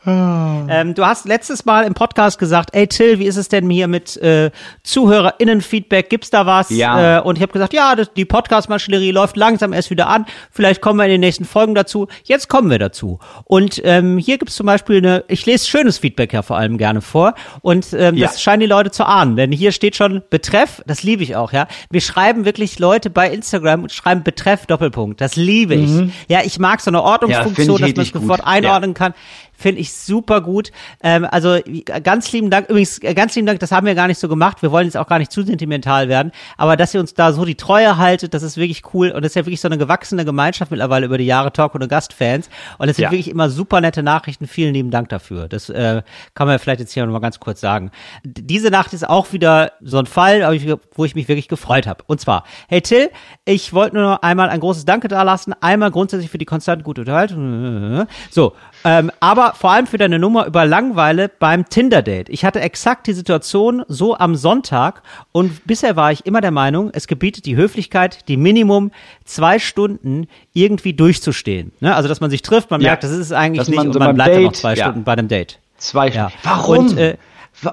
[0.04, 3.88] Ähm, du hast letztes Mal im Podcast gesagt, ey Till, wie ist es denn hier
[3.88, 4.50] mit äh,
[4.84, 6.10] ZuhörerInnen-Feedback?
[6.10, 6.70] Gibt's da was?
[6.72, 7.20] Ja.
[7.20, 10.26] Äh, und ich habe gesagt, ja, das, die Podcast-Maschinerie läuft langsam erst wieder an.
[10.50, 12.08] Vielleicht kommen wir in den nächsten Folgen dazu.
[12.24, 13.20] Jetzt kommen wir dazu.
[13.44, 17.02] Und ähm, hier gibt's zum Beispiel eine, ich lese schönes Feedback ja vor allem gerne
[17.02, 17.36] vor.
[17.62, 18.28] Und ähm, Ja.
[18.28, 19.36] das scheinen die Leute zu ahnen.
[19.36, 21.68] Denn hier steht schon Betreff, das liebe ich auch, ja.
[21.92, 25.22] Wir schreiben wirklich Leute bei Instagram und schreiben Betreff Doppelpunkt.
[25.22, 25.92] Das liebe ich.
[26.28, 29.14] Ja, ich mag so eine Ordnungsfunktion, Ja, dass man es sofort einordnen kann.
[29.62, 30.72] Finde ich super gut.
[31.04, 31.60] Ähm, also
[32.04, 32.68] ganz lieben Dank.
[32.70, 34.62] Übrigens, äh, ganz lieben Dank, das haben wir gar nicht so gemacht.
[34.62, 36.32] Wir wollen jetzt auch gar nicht zu sentimental werden.
[36.58, 39.12] Aber dass ihr uns da so die Treue haltet, das ist wirklich cool.
[39.12, 41.88] Und das ist ja wirklich so eine gewachsene Gemeinschaft mittlerweile über die Jahre Talk und
[41.88, 42.50] Gastfans.
[42.80, 43.12] Und es sind Ja.
[43.12, 44.48] wirklich immer super nette Nachrichten.
[44.48, 45.48] Vielen lieben Dank dafür.
[45.48, 46.02] Das äh,
[46.34, 47.92] kann man vielleicht jetzt hier noch mal ganz kurz sagen.
[48.24, 50.42] D- Diese Nacht ist auch wieder so ein Fall,
[50.96, 52.04] wo ich mich wirklich gefreut habe.
[52.08, 53.10] Und zwar, hey Till,
[53.46, 55.54] ich wollte nur noch einmal ein großes Danke da lassen.
[55.62, 58.08] Einmal grundsätzlich für die konstant gute Unterhaltung.
[58.30, 62.30] So, ähm, aber vor, vor allem für deine Nummer über Langweile beim Tinder-Date.
[62.30, 66.90] Ich hatte exakt die Situation so am Sonntag und bisher war ich immer der Meinung,
[66.94, 68.92] es gebietet die Höflichkeit, die Minimum
[69.26, 71.72] zwei Stunden irgendwie durchzustehen.
[71.80, 71.96] Ne?
[71.96, 72.90] Also, dass man sich trifft, man Ja.
[72.90, 74.52] merkt, das ist es eigentlich Dass nicht man und so man beim bleibt dann noch
[74.52, 74.84] Date- zwei ja.
[74.86, 75.60] Stunden bei dem Date.
[75.78, 76.32] Zwei Ja.
[76.44, 76.78] Warum?
[76.90, 77.18] Und, äh,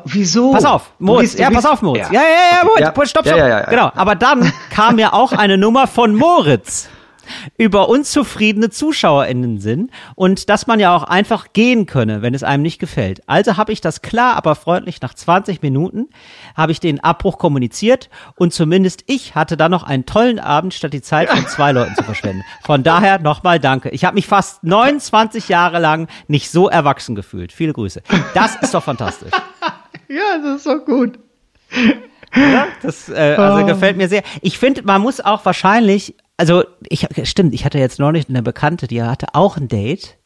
[0.04, 0.50] Wieso?
[0.52, 2.08] Pass auf, Moritz, ja, pass auf, Moritz.
[2.10, 2.90] Ja, ja, ja, Moritz, Ja.
[2.92, 3.26] stopp, stopp.
[3.26, 3.70] Ja, ja, ja, ja.
[3.70, 6.88] Genau, aber dann kam ja auch eine Nummer von Moritz
[7.56, 12.62] über unzufriedene ZuschauerInnen sind und dass man ja auch einfach gehen könne, wenn es einem
[12.62, 13.22] nicht gefällt.
[13.26, 16.08] Also habe ich das klar, aber freundlich nach 20 Minuten
[16.56, 20.92] habe ich den Abbruch kommuniziert und zumindest ich hatte dann noch einen tollen Abend, statt
[20.92, 22.42] die Zeit von zwei Leuten zu verschwenden.
[22.64, 23.90] Von daher nochmal danke.
[23.90, 27.52] Ich habe mich fast 29 Jahre lang nicht so erwachsen gefühlt.
[27.52, 28.02] Viele Grüße.
[28.34, 29.32] Das ist doch fantastisch.
[30.10, 31.18] Ja, das ist doch gut.
[32.34, 32.68] Oder?
[32.82, 34.22] Das äh, also gefällt mir sehr.
[34.40, 38.87] Ich finde, man muss auch wahrscheinlich, also ich stimmt, ich hatte jetzt neulich eine Bekannte,
[38.87, 40.16] die hatte auch ein Date.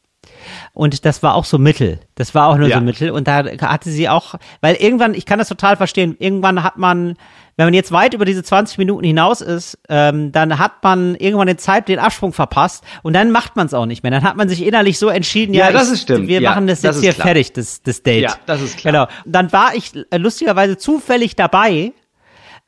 [0.72, 1.98] Und das war auch so Mittel.
[2.14, 2.78] Das war auch nur Ja.
[2.78, 3.10] so Mittel.
[3.10, 7.16] Und da hatte sie auch, weil irgendwann, ich kann das total verstehen, irgendwann hat man,
[7.56, 11.48] wenn man jetzt weit über diese 20 Minuten hinaus ist, ähm, dann hat man irgendwann
[11.48, 14.10] den Zeit, den Absprung verpasst und dann macht man es auch nicht mehr.
[14.12, 16.28] Dann hat man sich innerlich so entschieden, ja, Ja, das ich, ist stimmt.
[16.28, 17.26] wir Ja, machen das das jetzt hier klar.
[17.26, 18.22] fertig, das, das Date.
[18.22, 18.92] Ja, das ist klar.
[18.92, 19.06] Genau.
[19.26, 21.92] Dann war ich äh, lustigerweise zufällig dabei,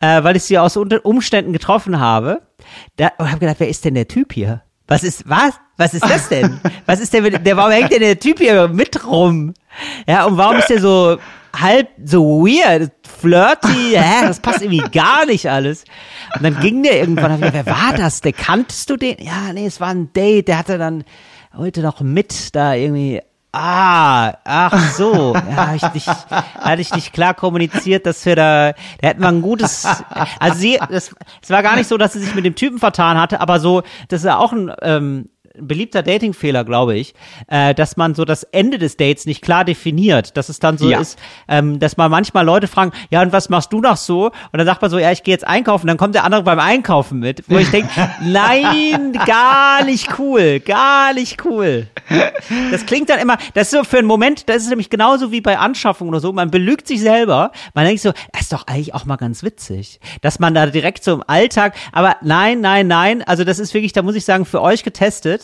[0.00, 2.42] äh, weil ich sie aus Unter- Umständen getroffen habe.
[2.96, 4.62] Da und habe gedacht, wer ist denn der Typ hier?
[4.86, 5.54] Was ist was?
[5.76, 6.60] Was ist das denn?
[6.86, 9.54] Was ist denn der warum hängt denn der Typ hier mit rum?
[10.06, 11.16] Ja, und warum ist der so
[11.58, 13.96] halb so weird, flirty?
[13.96, 15.84] Hä, das passt irgendwie gar nicht alles.
[16.36, 18.20] Und dann ging der irgendwann, hab ich gedacht, wer war das?
[18.20, 19.16] Der kanntest du den?
[19.18, 21.04] Ja, nee, es war ein Date, der hatte dann
[21.56, 23.20] heute noch mit da irgendwie
[23.56, 25.32] Ah, ach so.
[25.34, 29.42] Ja, ich nicht, hatte ich nicht klar kommuniziert, dass wir da, da hätten wir ein
[29.42, 29.86] gutes,
[30.40, 31.14] also sie, es
[31.48, 34.22] war gar nicht so, dass sie sich mit dem Typen vertan hatte, aber so, das
[34.22, 37.14] ist ja auch ein, ähm, beliebter Datingfehler, glaube ich,
[37.48, 40.90] äh, dass man so das Ende des Dates nicht klar definiert, dass es dann so
[40.90, 40.98] Ja.
[40.98, 44.26] ist, ähm, dass man manchmal Leute fragen, ja, und was machst du noch so?
[44.26, 46.58] Und dann sagt man so, ja, ich gehe jetzt einkaufen, dann kommt der andere beim
[46.58, 47.88] Einkaufen mit, wo ich denke,
[48.20, 51.86] nein, gar nicht cool, gar nicht cool.
[52.70, 55.40] Das klingt dann immer, das ist so für einen Moment, das ist nämlich genauso wie
[55.40, 58.94] bei Anschaffungen oder so, man belügt sich selber, man denkt so, das ist doch eigentlich
[58.94, 63.22] auch mal ganz witzig, dass man da direkt so im Alltag, aber nein, nein, nein,
[63.22, 65.43] also das ist wirklich, da muss ich sagen, für euch getestet,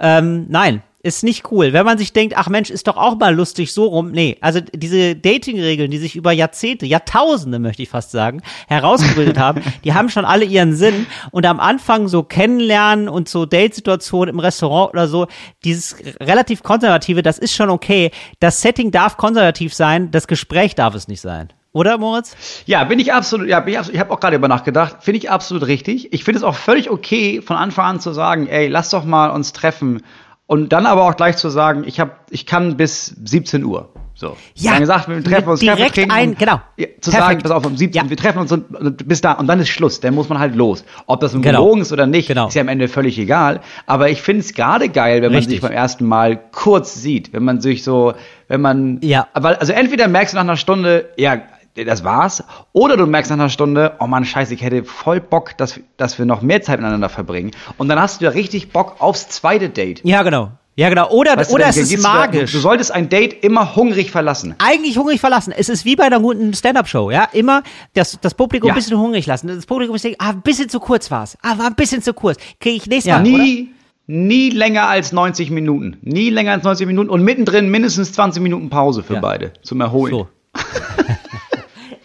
[0.00, 1.72] ähm, nein, ist nicht cool.
[1.72, 4.10] Wenn man sich denkt, ach Mensch, ist doch auch mal lustig so rum.
[4.10, 9.62] Nee, also diese Dating-Regeln, die sich über Jahrzehnte, Jahrtausende möchte ich fast sagen, herausgebildet haben,
[9.84, 11.06] die haben schon alle ihren Sinn.
[11.30, 15.28] Und am Anfang so kennenlernen und so Date-Situationen im Restaurant oder so,
[15.64, 18.10] dieses relativ konservative, das ist schon okay.
[18.40, 21.52] Das Setting darf konservativ sein, das Gespräch darf es nicht sein.
[21.78, 22.34] Oder, Moritz?
[22.66, 25.18] Ja, bin ich absolut, ja, bin ich absolut, ich habe auch gerade über nachgedacht, finde
[25.18, 26.12] ich absolut richtig.
[26.12, 29.28] Ich finde es auch völlig okay, von Anfang an zu sagen, ey, lass doch mal
[29.30, 30.02] uns treffen.
[30.46, 33.90] Und dann aber auch gleich zu sagen, ich hab, ich kann bis 17 Uhr.
[34.14, 34.36] So.
[34.56, 36.60] Ja, Dann gesagt, wir treffen uns, direkt trinken ein- genau.
[37.00, 37.12] Zu Perfekt.
[37.12, 38.10] sagen, pass auf, um 17, Ja.
[38.10, 40.00] wir treffen uns und, bis da und dann ist Schluss.
[40.00, 40.84] Dann muss man halt los.
[41.06, 41.60] Ob das nun Genau.
[41.62, 42.48] gelogen ist oder nicht, Genau.
[42.48, 43.60] ist ja am Ende völlig egal.
[43.86, 45.52] Aber ich finde es gerade geil, wenn man Richtig.
[45.52, 48.14] sich beim ersten Mal kurz sieht, wenn man sich so,
[48.48, 49.28] wenn man, Ja.
[49.34, 51.40] weil, also entweder merkst du nach einer Stunde, ja,
[51.74, 55.56] das war's, oder du merkst nach einer Stunde, oh Mann, scheiße, ich hätte voll Bock,
[55.58, 57.52] dass, dass wir noch mehr Zeit miteinander verbringen.
[57.76, 60.00] Und dann hast du ja richtig Bock aufs zweite Date.
[60.04, 60.50] Ja, genau.
[60.76, 61.08] Ja, genau.
[61.10, 62.52] Oder, Weißt du, oder dann es ist du magisch.
[62.52, 64.54] Du, du solltest ein Date immer hungrig verlassen.
[64.58, 65.52] eigentlich hungrig verlassen.
[65.56, 67.24] Es ist wie bei einer guten Stand-Up-Show, ja.
[67.32, 68.74] Immer das, das Publikum Ja.
[68.74, 69.48] ein bisschen hungrig lassen.
[69.48, 71.36] Das Publikum ist ah, ein bisschen zu kurz war's.
[71.42, 72.38] Ah, war ein bisschen zu kurz.
[72.60, 73.28] Kriege ich nächstes Mal, oder?
[73.42, 73.70] nie,
[74.06, 75.96] nie länger als 90 Minuten.
[76.02, 79.20] Nie länger als 90 Minuten und mittendrin mindestens 20 Minuten Pause für Ja.
[79.20, 80.12] beide zum Erholen.
[80.12, 80.28] So.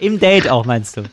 [0.03, 1.03] Im Date auch, meinst du?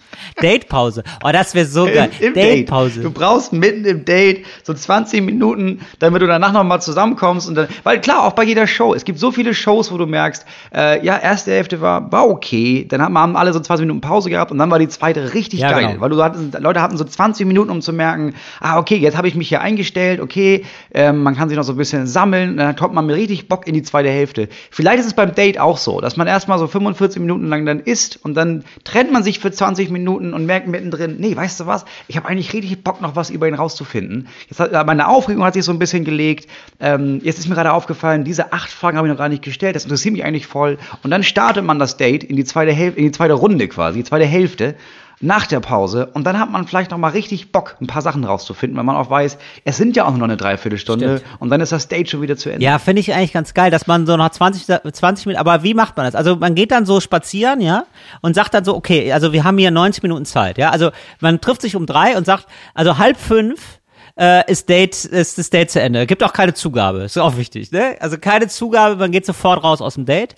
[0.40, 1.04] Date-Pause.
[1.22, 2.10] Oh, das wäre so geil.
[2.18, 2.44] Im, im Date.
[2.44, 3.00] Date-Pause.
[3.02, 7.68] Du brauchst mitten im Date so 20 Minuten, damit du danach nochmal zusammenkommst und dann,
[7.84, 11.04] weil klar, auch bei jeder Show, es gibt so viele Shows, wo du merkst, äh,
[11.04, 14.50] ja, erste Hälfte war, war okay, dann haben, haben alle so 20 Minuten Pause gehabt
[14.50, 16.00] und dann war die zweite richtig Ja, geil, genau.
[16.00, 19.28] weil du hattest, Leute hatten so 20 Minuten, um zu merken, ah, okay, jetzt habe
[19.28, 22.56] ich mich hier eingestellt, okay, ähm, man kann sich noch so ein bisschen sammeln, und
[22.56, 24.48] dann kommt man mit richtig Bock in die zweite Hälfte.
[24.70, 27.80] Vielleicht ist es beim Date auch so, dass man erstmal so 45 Minuten lang dann
[27.80, 31.66] isst und dann trennt man sich für 20 Minuten und merkt mittendrin, nee, weißt du
[31.66, 34.28] was, ich habe eigentlich richtig Bock, noch was über ihn rauszufinden.
[34.48, 36.48] Jetzt hat, meine Aufregung hat sich so ein bisschen gelegt.
[36.80, 39.76] Ähm, jetzt ist mir gerade aufgefallen, diese acht Fragen habe ich noch gar nicht gestellt,
[39.76, 40.78] das interessiert mich eigentlich voll.
[41.02, 43.98] Und dann startet man das Date in die zweite Hälfte, in die zweite Runde quasi,
[43.98, 44.74] die zweite Hälfte
[45.20, 48.24] nach der Pause und dann hat man vielleicht noch mal richtig Bock, ein paar Sachen
[48.24, 51.40] rauszufinden, weil man auch weiß, es sind ja auch nur eine Dreiviertelstunde Stimmt.
[51.40, 52.64] und dann ist das Date schon wieder zu Ende.
[52.64, 55.74] Ja, finde ich eigentlich ganz geil, dass man so nach 20, 20 Minuten, aber wie
[55.74, 56.14] macht man das?
[56.14, 57.84] Also man geht dann so spazieren, ja,
[58.22, 61.40] und sagt dann so, okay, also wir haben hier 90 Minuten Zeit, ja, also man
[61.40, 63.80] trifft sich um drei und sagt, also halb fünf
[64.20, 66.06] äh, ist Date, ist das Date zu Ende.
[66.06, 67.00] Gibt auch keine Zugabe.
[67.00, 67.96] Ist auch wichtig, ne?
[68.00, 70.34] Also keine Zugabe, man geht sofort raus aus dem Date.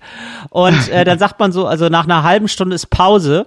[0.50, 3.46] Und äh, dann sagt man so, also nach einer halben Stunde ist Pause.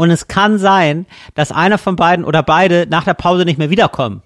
[0.00, 3.68] Und es kann sein, dass einer von beiden oder beide nach der Pause nicht mehr
[3.68, 4.22] wiederkommen.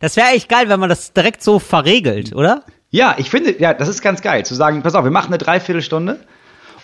[0.00, 2.64] Das wäre echt geil, wenn man das direkt so verregelt, oder?
[2.90, 5.38] Ja, ich finde, ja, das ist ganz geil, zu sagen, pass auf, wir machen eine
[5.38, 6.20] Dreiviertelstunde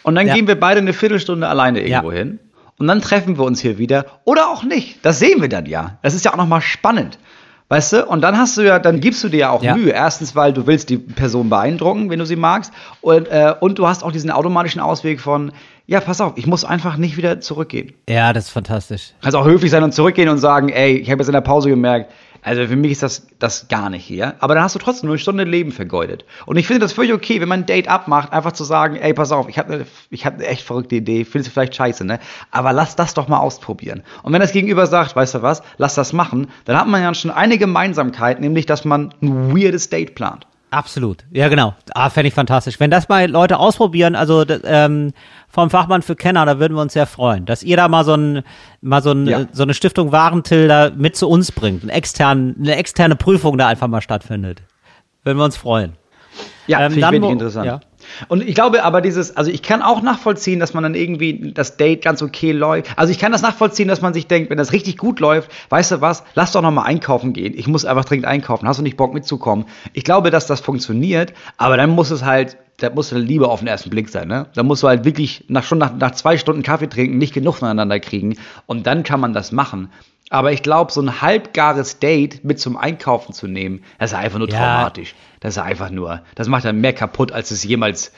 [0.03, 0.33] und dann Ja.
[0.35, 2.17] gehen wir beide eine Viertelstunde alleine irgendwo Ja.
[2.21, 2.39] hin
[2.79, 5.05] und dann treffen wir uns hier wieder oder auch nicht.
[5.05, 5.99] Das sehen wir dann ja.
[6.01, 7.19] Das ist ja auch nochmal spannend.
[7.69, 8.07] Weißt du?
[8.07, 9.75] Und dann hast du ja, dann gibst du dir ja auch Ja.
[9.77, 9.91] Mühe.
[9.93, 12.71] Erstens, weil du willst die Person beeindrucken, wenn du sie magst.
[13.01, 15.53] Und, äh, und du hast auch diesen automatischen Ausweg von,
[15.87, 17.95] ja, pass auf, ich muss einfach nicht wieder zurückgehen.
[18.09, 19.13] Ja, das ist fantastisch.
[19.21, 21.69] Kannst auch höflich sein und zurückgehen und sagen, ey, ich habe jetzt in der Pause
[21.69, 22.13] gemerkt,
[22.45, 24.35] also für mich ist das, das gar nicht hier.
[24.41, 26.25] Aber dann hast du trotzdem nur eine Stunde Leben vergeudet.
[26.45, 29.15] Und ich finde das völlig okay, wenn man ein Date abmacht, einfach zu sagen, ey,
[29.15, 32.05] pass auf, ich habe eine, ich hab eine echt verrückte Idee, findest du vielleicht scheiße,
[32.05, 32.19] ne?
[32.51, 34.03] Aber lass das doch mal ausprobieren.
[34.25, 37.15] Und wenn das Gegenüber sagt, weißt du was, lass das machen, dann hat man ja
[37.15, 40.47] schon eine Gemeinsamkeit, nämlich, dass man ein weirdes Date plant.
[40.73, 41.25] Absolut.
[41.31, 41.75] Ja, genau.
[41.95, 42.81] Ah, fände ich fantastisch.
[42.81, 45.13] Wenn das mal Leute ausprobieren, also ähm,
[45.49, 48.15] vom Fachmann für Kenner, da würden wir uns sehr freuen, dass ihr da mal so
[48.15, 48.43] ein,
[48.81, 49.47] mal so, ein, Ja.
[49.53, 53.87] so eine Stiftung Warentilder mit zu uns bringt, eine externe, eine externe Prüfung da einfach
[53.87, 54.63] mal stattfindet.
[55.25, 55.93] Würden wir uns freuen.
[56.67, 57.67] Ja, Ähm, finde ich interessant.
[57.67, 57.81] ja.
[58.29, 61.77] Und ich glaube aber dieses, also ich kann auch nachvollziehen, dass man dann irgendwie das
[61.77, 62.91] Date ganz okay läuft.
[62.97, 65.93] Also ich kann das nachvollziehen, dass man sich denkt, wenn das richtig gut läuft, weißt
[65.93, 67.55] du was, lass doch noch mal einkaufen gehen.
[67.57, 68.67] Ich muss einfach dringend einkaufen.
[68.69, 69.67] Hast du nicht Bock mitzukommen?
[69.93, 73.69] Ich glaube, dass das funktioniert, aber dann muss es halt, da muss Liebe auf den
[73.69, 74.47] ersten Blick sein, ne?
[74.55, 77.57] Da musst du halt wirklich nach, schon nach, nach zwei Stunden Kaffee trinken nicht genug
[77.57, 79.91] voneinander kriegen und dann kann man das machen.
[80.31, 84.39] Aber ich glaube, so ein halbgares Date mit zum Einkaufen zu nehmen, das ist einfach
[84.39, 84.57] nur Ja.
[84.57, 85.15] traumatisch.
[85.43, 88.13] Das ist einfach nur, das macht dann mehr kaputt, als es jemals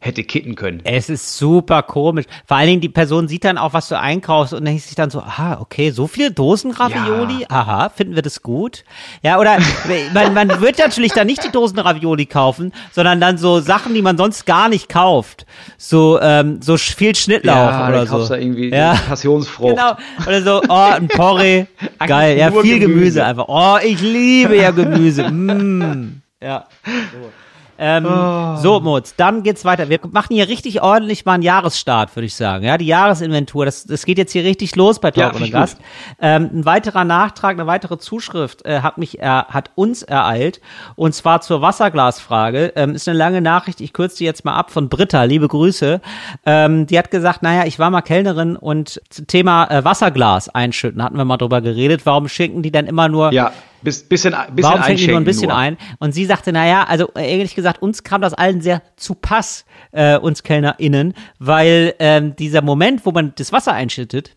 [0.00, 0.80] hätte kitten können.
[0.84, 2.24] Es ist super komisch.
[2.46, 5.10] Vor allen Dingen, die Person sieht dann auch, was du einkaufst und denkt sich dann
[5.10, 7.44] so, aha, okay, so viele Dosen Ravioli?
[7.50, 8.84] Aha, finden wir das gut?
[9.22, 9.58] Ja, oder
[10.14, 14.00] man, man wird natürlich dann nicht die Dosen Ravioli kaufen, sondern dann so Sachen, die
[14.02, 15.44] man sonst gar nicht kauft.
[15.76, 18.16] So, ähm, so viel Schnittlauch Ja, oder so.
[18.16, 18.94] kaufst du irgendwie ja.
[19.06, 19.76] Passionsfrucht.
[19.76, 19.96] Genau.
[20.26, 21.66] Oder so, oh, ein Porree.
[22.06, 22.38] Geil.
[22.38, 22.88] Ja, viel Gemüse.
[22.88, 23.24] Gemüse.
[23.26, 23.44] einfach.
[23.48, 25.30] Oh, ich liebe ja Gemüse.
[25.30, 26.22] Mm.
[26.42, 26.66] Ja.
[26.84, 27.30] So.
[27.82, 28.56] Ähm, Oh.
[28.56, 29.88] so, Moritz, dann geht's weiter.
[29.88, 32.62] Wir machen hier richtig ordentlich mal einen Jahresstart, würde ich sagen.
[32.66, 35.50] Ja, die Jahresinventur, das, das geht jetzt hier richtig los bei Ja, Talk find ohne
[35.50, 35.78] Gast.
[36.20, 40.60] Ähm, ein weiterer Nachtrag, eine weitere Zuschrift äh, hat mich, äh, hat uns ereilt
[40.94, 42.74] und zwar zur Wasserglasfrage.
[42.76, 46.02] Ähm, ist eine lange Nachricht, ich kürze die jetzt mal ab von Britta, liebe Grüße.
[46.44, 51.02] Ähm, die hat gesagt, naja, ich war mal Kellnerin und zum Thema äh, Wasserglas einschütten,
[51.02, 52.02] hatten wir mal drüber geredet.
[52.04, 55.24] Warum schenken die dann immer nur Ja, bis, bisschen, bisschen Warum schenken die nur ein
[55.24, 55.56] bisschen nur.
[55.56, 55.76] ein?
[55.98, 60.18] Und sie sagte, naja, also ehrlich gesagt, uns kam das allen sehr zu Pass, äh,
[60.18, 64.36] uns KellnerInnen, weil ähm, dieser Moment, wo man das Wasser einschüttet,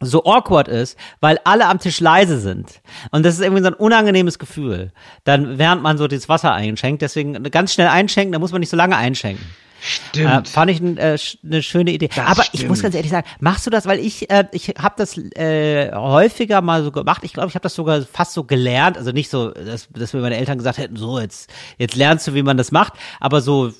[0.00, 2.80] so awkward ist, weil alle am Tisch leise sind.
[3.10, 4.92] Und das ist irgendwie so ein unangenehmes Gefühl.
[5.24, 8.70] Dann, während man so das Wasser einschenkt, deswegen ganz schnell einschenken, da muss man nicht
[8.70, 9.44] so lange einschenken.
[9.78, 10.48] Äh, Stimmt.
[10.48, 12.08] fand ich äh, eine schöne Idee.
[12.08, 12.68] Das Aber ich stimmt.
[12.70, 16.60] muss ganz ehrlich sagen, machst du das, weil ich äh, ich habe das äh, häufiger
[16.60, 17.22] mal so gemacht.
[17.24, 20.20] Ich glaube, ich habe das sogar fast so gelernt, also nicht so, dass, dass mir
[20.20, 23.72] meine Eltern gesagt hätten, so jetzt jetzt lernst du, wie man das macht, aber so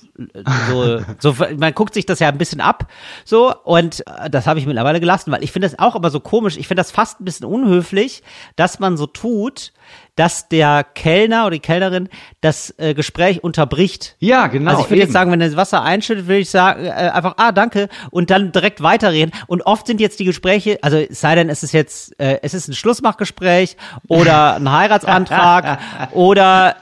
[0.70, 2.90] so, so man guckt sich das ja ein bisschen ab,
[3.24, 6.20] so und äh, das habe ich mittlerweile gelassen, weil ich finde das auch aber so
[6.20, 6.56] komisch.
[6.56, 8.22] Ich finde das fast ein bisschen unhöflich,
[8.56, 9.72] dass man so tut,
[10.18, 12.08] dass der Kellner oder die Kellnerin
[12.40, 14.16] das äh, Gespräch unterbricht.
[14.18, 14.72] Ja, genau.
[14.72, 17.52] Also ich würde jetzt sagen, wenn das Wasser einschüttet, würde ich sagen, äh, einfach, ah,
[17.52, 19.32] danke, und dann direkt weiterreden.
[19.46, 22.52] Und oft sind jetzt die Gespräche, also es sei denn, es ist jetzt, äh, es
[22.52, 23.76] ist ein Schlussmachgespräch
[24.08, 25.78] oder ein Heiratsantrag
[26.12, 26.74] oder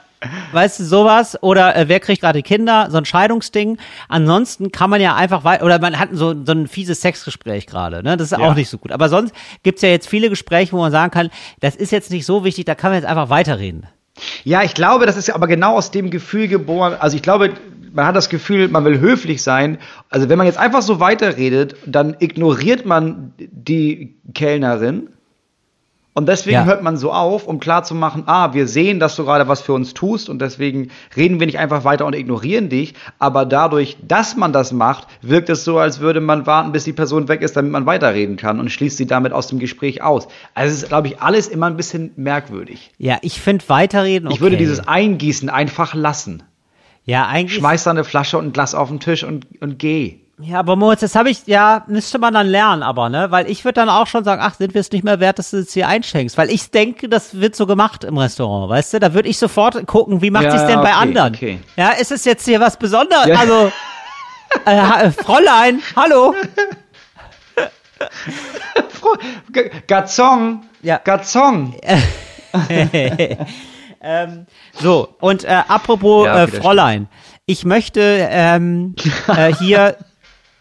[0.51, 1.41] Weißt du, sowas?
[1.43, 2.87] Oder äh, wer kriegt gerade Kinder?
[2.89, 3.77] So ein Scheidungsding.
[4.09, 8.01] Ansonsten kann man ja einfach weiter, oder man hat so, so ein fieses Sexgespräch gerade,
[8.03, 8.17] ne?
[8.17, 8.47] Das ist Ja.
[8.47, 8.91] auch nicht so gut.
[8.91, 12.25] Aber sonst gibt's ja jetzt viele Gespräche, wo man sagen kann, das ist jetzt nicht
[12.25, 13.85] so wichtig, da kann man jetzt einfach weiterreden.
[14.43, 16.95] Ja, ich glaube, das ist ja aber genau aus dem Gefühl geboren.
[16.99, 17.51] Also ich glaube,
[17.93, 19.77] man hat das Gefühl, man will höflich sein.
[20.09, 25.09] Also wenn man jetzt einfach so weiterredet, dann ignoriert man die Kellnerin.
[26.17, 26.65] Und deswegen Ja.
[26.65, 29.93] hört man so auf, um klarzumachen, ah, wir sehen, dass du gerade was für uns
[29.93, 32.95] tust und deswegen reden wir nicht einfach weiter und ignorieren dich.
[33.19, 36.93] Aber dadurch, dass man das macht, wirkt es so, als würde man warten, bis die
[36.93, 40.27] Person weg ist, damit man weiterreden kann und schließt sie damit aus dem Gespräch aus.
[40.55, 42.89] Also es ist, glaube ich, alles immer ein bisschen merkwürdig.
[42.97, 44.37] Ja, ich finde weiterreden okay.
[44.37, 46.41] Ich würde dieses Eingießen einfach lassen.
[47.05, 50.21] ja, eigentlich Schmeiß da eine Flasche und ein Glas auf den Tisch und, und geh.
[50.39, 53.31] Ja, aber Moritz, das habe ich, ja, müsste man dann lernen, aber, ne?
[53.31, 55.49] Weil ich würde dann auch schon sagen, ach, sind wir es nicht mehr wert, dass
[55.49, 56.37] du es hier einschenkst?
[56.37, 58.99] Weil ich denke, das wird so gemacht im Restaurant, weißt du?
[58.99, 61.33] Da würde ich sofort gucken, wie macht Ja, sich's denn bei okay, anderen?
[61.33, 61.59] okay.
[61.75, 63.25] Ja, ist es jetzt hier was Besonderes?
[63.25, 63.35] Ja.
[63.39, 63.71] Also,
[64.65, 66.35] äh, ha- Fräulein, hallo?
[69.51, 70.99] G- Garzon, Ja.
[71.03, 71.73] Garzon.
[74.01, 74.45] ähm,
[74.79, 77.07] so, und äh, apropos Ja, äh, Fräulein,
[77.47, 78.93] ich möchte ähm,
[79.27, 79.97] äh, hier,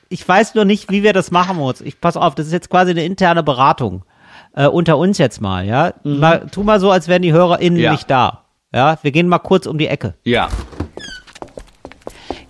[0.09, 1.81] ich weiß nur nicht, wie wir das machen muss.
[1.81, 4.05] Ich pass auf, das ist jetzt quasi eine interne Beratung
[4.55, 5.92] äh, unter uns jetzt mal, ja.
[6.05, 7.85] Mal, tu mal so, als wären die HörerInnen Mhm.
[7.85, 7.92] Ja.
[7.92, 8.42] nicht da.
[8.75, 10.14] Ja, wir gehen mal kurz um die Ecke.
[10.25, 10.49] Ja.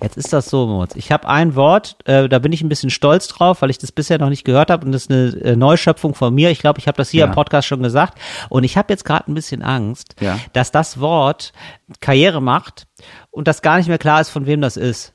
[0.03, 0.95] Jetzt ist das so, Moritz.
[0.95, 3.93] Ich habe ein Wort, äh, da bin ich ein bisschen stolz drauf, weil ich das
[3.93, 6.51] bisher noch nicht gehört habe und das ist eine äh, Neuschöpfung von mir.
[6.51, 7.27] Ich glaube, ich habe das hier Ja.
[7.27, 8.19] im Podcast schon gesagt
[8.51, 10.39] und ich habe jetzt gerade ein bisschen Angst, Ja.
[10.53, 11.53] dass das Wort
[12.01, 12.87] Karriere macht
[13.31, 15.15] und das gar nicht mehr klar ist, von wem das ist.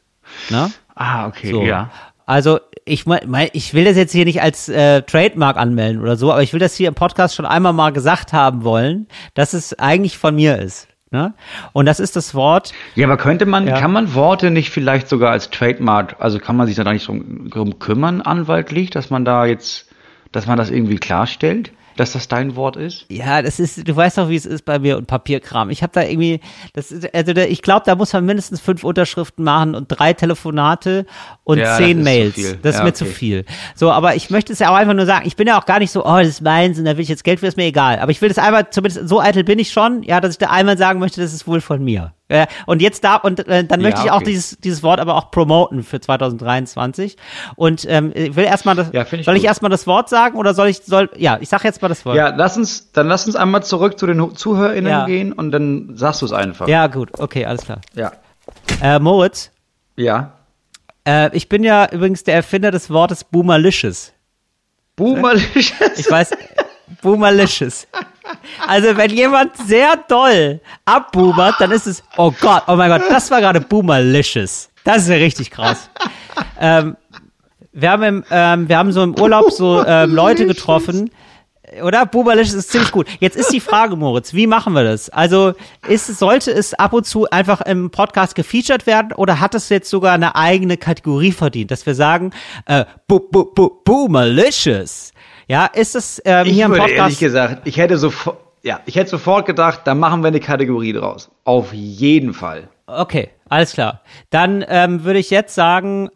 [0.49, 0.71] Ne?
[0.95, 1.61] Ah, okay, So.
[1.61, 1.89] ja.
[2.31, 6.31] Also ich mein, ich will das jetzt hier nicht als äh, Trademark anmelden oder so,
[6.31, 9.77] aber ich will das hier im Podcast schon einmal mal gesagt haben wollen, dass es
[9.77, 10.87] eigentlich von mir ist.
[11.11, 11.33] Ne?
[11.73, 13.77] Und das ist das Wort, Ja, aber könnte man, Ja.
[13.81, 17.49] kann man Worte nicht vielleicht sogar als Trademark, also kann man sich da nicht drum,
[17.49, 19.89] drum kümmern, anwaltlich, dass man da jetzt,
[20.31, 23.05] dass man das irgendwie klarstellt, dass das dein Wort ist?
[23.09, 25.69] Ja, das ist, du weißt doch, wie es ist bei mir und Papierkram.
[25.69, 26.39] Ich habe da irgendwie,
[26.73, 30.13] das ist, also da, ich glaube, da muss man mindestens fünf Unterschriften machen und drei
[30.13, 31.05] Telefonate
[31.43, 32.33] und Ja, das zehn ist zu Mails.
[32.35, 32.59] viel.
[32.61, 33.13] Das ist Ja, mir zu okay.
[33.13, 33.45] viel.
[33.75, 35.79] So, aber ich möchte es ja auch einfach nur sagen, ich bin ja auch gar
[35.79, 37.65] nicht so, oh, das ist meins und da will ich jetzt Geld für, ist mir
[37.65, 37.99] egal.
[37.99, 40.47] Aber ich will das einmal, zumindest so eitel bin ich schon, ja, dass ich da
[40.49, 42.13] einmal sagen möchte, das ist wohl von mir.
[42.31, 44.25] Äh, und jetzt da, und äh, dann Ja, möchte ich auch okay.
[44.31, 47.17] dieses, dieses Wort aber auch promoten für 2023.
[47.55, 49.47] Und ähm, ich will erstmal das, Ja, ich soll ich gut.
[49.47, 52.15] erstmal das Wort sagen oder soll ich, soll, ja, ich sag jetzt mal das Wort.
[52.15, 55.05] Ja, lass uns, dann lass uns einmal zurück zu den ZuhörerInnen Ja.
[55.05, 56.67] gehen und dann sagst du es einfach.
[56.67, 57.81] Ja, gut, okay, alles klar.
[57.93, 58.11] Ja.
[58.81, 59.51] Äh, Moritz,
[59.97, 60.31] Ja.
[61.05, 64.13] äh, ich bin ja übrigens der Erfinder des Wortes Boomerlicious.
[64.95, 65.73] Boomerlicious.
[65.97, 66.31] Ich weiß,
[67.01, 67.87] Boomerlicious.
[68.67, 73.31] Also wenn jemand sehr doll abboomert, dann ist es, oh Gott, oh mein Gott, das
[73.31, 74.69] war gerade Boomerlicious.
[74.83, 75.89] Das ist ja richtig krass.
[76.59, 76.95] ähm,
[77.73, 81.09] wir haben im, ähm, wir haben so im Urlaub so ähm, Leute getroffen,
[81.83, 82.05] oder?
[82.05, 83.07] Boomerlicious ist ziemlich gut.
[83.19, 85.09] Jetzt ist die Frage, Moritz, wie machen wir das?
[85.09, 85.53] Also,
[85.87, 89.89] ist, sollte es ab und zu einfach im Podcast gefeatured werden oder hat es jetzt
[89.89, 92.31] sogar eine eigene Kategorie verdient, dass wir sagen,
[92.65, 95.13] äh, bo, bo, bo, Boomerlicious?
[95.51, 97.19] Ja, ist es ähm, Ich hier im würde ehrlich Podcast?
[97.19, 101.29] gesagt, ich hätte sofort, ja, ich hätte sofort gedacht, da machen wir eine Kategorie draus.
[101.43, 102.69] Auf jeden Fall.
[102.87, 103.99] Okay, alles klar.
[104.29, 106.09] Dann ähm, würde ich jetzt sagen,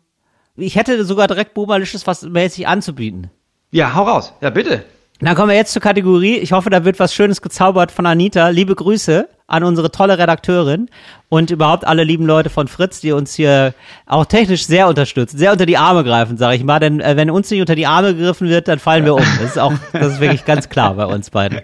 [0.55, 3.29] ich hätte sogar direkt Boomerlicious was mäßig anzubieten.
[3.71, 4.31] Ja, hau raus.
[4.39, 4.85] Ja, bitte.
[5.21, 6.37] Dann kommen wir jetzt zur Kategorie.
[6.37, 8.49] Ich hoffe, da wird was Schönes gezaubert von Anita.
[8.49, 10.89] Liebe Grüße an unsere tolle Redakteurin
[11.29, 13.73] und überhaupt alle lieben Leute von Fritz, die uns hier
[14.07, 16.79] auch technisch sehr unterstützen, sehr unter die Arme greifen, sage ich mal.
[16.79, 19.23] Denn äh, wenn uns nicht unter die Arme gegriffen wird, dann fallen wir um.
[19.39, 21.61] Das ist auch, das ist wirklich ganz klar bei uns beiden.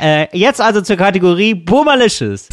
[0.00, 2.48] Äh, jetzt also zur Kategorie Boomerlicious.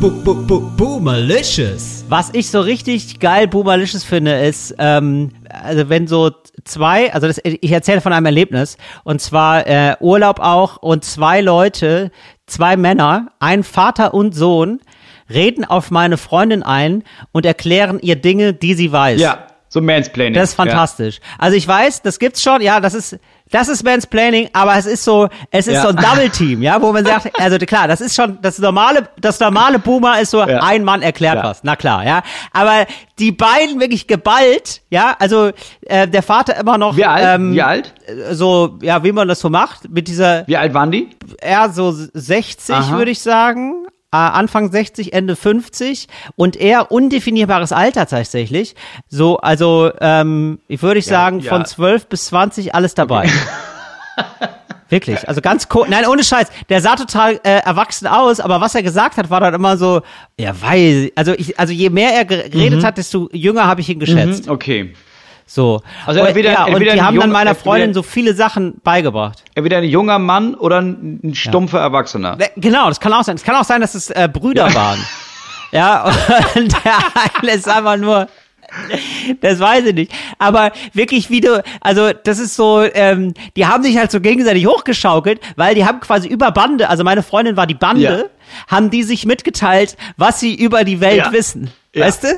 [0.00, 2.06] Boomerlicious.
[2.08, 6.30] Was ich so richtig geil Boomerlicious finde, ist, ähm, also wenn so
[6.64, 11.42] zwei, also das, ich erzähle von einem Erlebnis, und zwar äh, Urlaub auch, und zwei
[11.42, 12.10] Leute,
[12.46, 14.80] zwei Männer, ein Vater und Sohn,
[15.28, 19.20] reden auf meine Freundin ein und erklären ihr Dinge, die sie weiß.
[19.20, 20.32] Ja, so Mansplaining.
[20.32, 21.20] Das ist fantastisch.
[21.36, 23.18] Also ich weiß, das gibt's schon, ja, das ist,
[23.50, 25.82] das ist Mansplaining, aber es ist so, es ist Ja.
[25.82, 29.08] so ein Double Team, ja, wo man sagt, also klar, das ist schon, das normale,
[29.20, 30.62] das normale Boomer ist so, Ja.
[30.62, 31.44] ein Mann erklärt Ja.
[31.44, 32.22] was, na klar, ja.
[32.52, 32.86] Aber
[33.18, 35.50] die beiden wirklich geballt, ja, also
[35.86, 37.24] äh, der Vater immer noch, Wie alt?
[37.40, 37.92] ähm, Wie alt?
[38.32, 41.08] so, ja, wie man das so macht, mit dieser, Wie alt waren die?
[41.40, 42.96] er so 60, Aha.
[42.98, 43.86] würde ich sagen.
[44.12, 48.74] Äh, Anfang 60, Ende 50 und er undefinierbares Alter tatsächlich.
[49.08, 51.48] So, also ähm, ich würde ich sagen, ja.
[51.48, 53.30] von 12 bis 20 alles dabei.
[54.88, 55.86] Wirklich, also ganz cool.
[55.88, 56.48] Nein, ohne Scheiß.
[56.68, 60.02] Der sah total äh, erwachsen aus, aber was er gesagt hat, war dann immer so,
[60.36, 64.00] ja, weil, also ich, also je mehr er geredet hat, desto jünger habe ich ihn
[64.00, 64.46] geschätzt.
[64.46, 64.94] Mhm, okay.
[65.52, 65.82] So.
[66.06, 69.42] Also entweder- ja, und entweder die haben dann meiner Freundin so viele Sachen beigebracht.
[69.56, 72.36] Entweder ein junger Mann oder ein, ein stumpfer Erwachsener.
[72.36, 73.34] Ne, Genau, das kann auch sein.
[73.34, 74.98] Es kann auch sein, dass es äh, Brüder waren.
[75.72, 76.10] Ja,
[76.56, 76.94] und der
[77.40, 78.26] eine ist einfach nur.
[79.40, 80.12] Das weiß ich nicht.
[80.38, 84.66] Aber wirklich, wie du, also das ist so, ähm, die haben sich halt so gegenseitig
[84.66, 88.22] hochgeschaukelt, weil die haben quasi über Bande, also meine Freundin war die Bande, Ja.
[88.76, 91.32] haben die sich mitgeteilt, was sie über die Welt Ja.
[91.32, 91.70] wissen.
[91.94, 92.06] Ja.
[92.06, 92.28] Weißt du?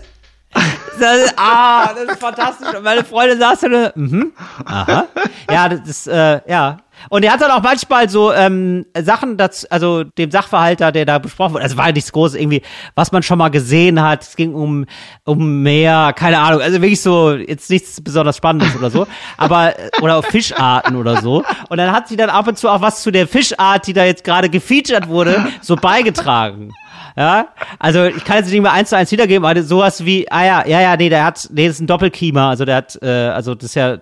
[0.98, 2.74] Das ah, das ist fantastisch.
[2.74, 4.32] Und meine Freundin saß da, mhm,
[4.64, 5.06] aha.
[5.50, 6.78] Ja, das ist, äh, ja.
[7.08, 11.18] Und er hat dann auch manchmal so ähm, Sachen, dazu, also dem Sachverhalter, der da
[11.18, 12.62] besprochen wurde, also war nichts Großes, irgendwie,
[12.94, 14.22] was man schon mal gesehen hat.
[14.22, 14.86] Es ging um
[15.24, 19.90] um Meer, keine Ahnung, also wirklich so jetzt nichts besonders Spannendes oder so, aber äh,
[20.00, 21.42] oder Fischarten oder so.
[21.68, 24.04] Und dann hat sie dann ab und zu auch was zu der Fischart, die da
[24.04, 26.72] jetzt gerade gefeatured wurde, so beigetragen.
[27.16, 27.48] Ja,
[27.78, 30.66] also ich kann jetzt nicht mehr eins zu eins wiedergeben, aber sowas wie, ah ja,
[30.66, 33.54] ja, ja, nee, der hat, nee, das ist ein Doppelkiemer, also der hat, äh, also
[33.54, 33.98] das ist ja,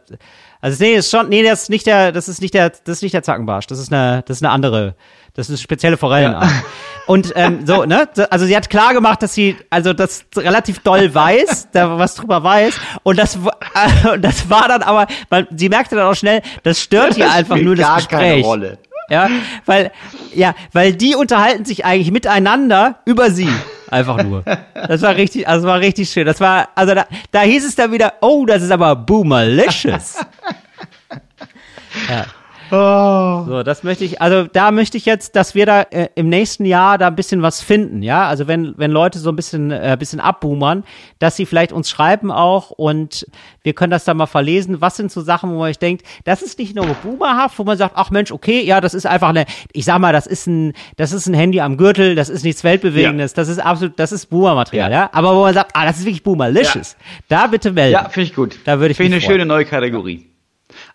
[0.61, 3.03] Also nee, ist schon, nee, das ist nicht der, das ist nicht der, das ist
[3.03, 3.67] nicht der Zackenbarsch.
[3.67, 4.95] Das ist eine, das ist eine andere,
[5.35, 6.45] das ist eine spezielle Forellenart.
[6.45, 6.63] Ja.
[7.07, 8.09] Und ähm, so, ne?
[8.29, 12.43] Also sie hat klar gemacht, dass sie, also das relativ doll weiß, da was drüber
[12.45, 12.79] weiß.
[13.05, 17.15] Und das, äh, das war dann aber, man, sie merkte dann auch schnell, das stört
[17.15, 18.21] hier einfach nur das Gespräch.
[18.21, 18.79] Keine Rolle.
[19.11, 19.29] Ja,
[19.67, 19.91] weil,
[20.33, 23.49] ja, weil die unterhalten sich eigentlich miteinander über sie.
[23.91, 24.45] Einfach nur.
[24.75, 26.25] Das war richtig, also war richtig schön.
[26.25, 30.19] Das war, also da, da hieß es dann wieder, oh, das ist aber boomerlicious.
[32.09, 32.27] ja.
[32.71, 33.45] Oh.
[33.47, 36.65] So, das möchte ich, also da möchte ich jetzt, dass wir da äh, im nächsten
[36.65, 38.29] Jahr da ein bisschen was finden, ja.
[38.29, 40.85] Also wenn, wenn Leute so ein bisschen, äh, bisschen abboomern,
[41.19, 43.27] dass sie vielleicht uns schreiben auch und
[43.63, 44.81] wir können das dann mal verlesen.
[44.81, 47.77] Was sind so Sachen, wo man sich denkt, das ist nicht nur boomerhaft, wo man
[47.77, 50.73] sagt, ach Mensch, okay, ja, das ist einfach eine, ich sag mal, das ist ein,
[50.97, 53.37] das ist ein Handy am Gürtel, das ist nichts Weltbewegendes, ja.
[53.37, 54.99] das ist absolut, das ist Boomer-Material, ja.
[55.01, 55.11] ja.
[55.13, 56.97] Aber wo man sagt, ah, das ist wirklich Boomerlicious.
[56.99, 57.17] Ja.
[57.29, 57.93] Da bitte melden.
[57.93, 58.59] Ja, finde ich gut.
[58.65, 60.30] Da würde ich Finde ich eine schöne neue Kategorie.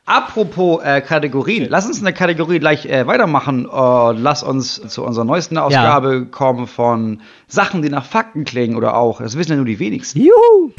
[0.08, 3.66] Apropos äh, Kategorien, lass uns eine Kategorie gleich äh, weitermachen.
[3.66, 6.26] Uh, lass uns zu unserer neuesten Ausgabe ja.
[6.26, 10.20] kommen von Sachen, die nach Fakten klingen oder auch, das wissen ja nur die wenigsten.
[10.20, 10.72] Juhu!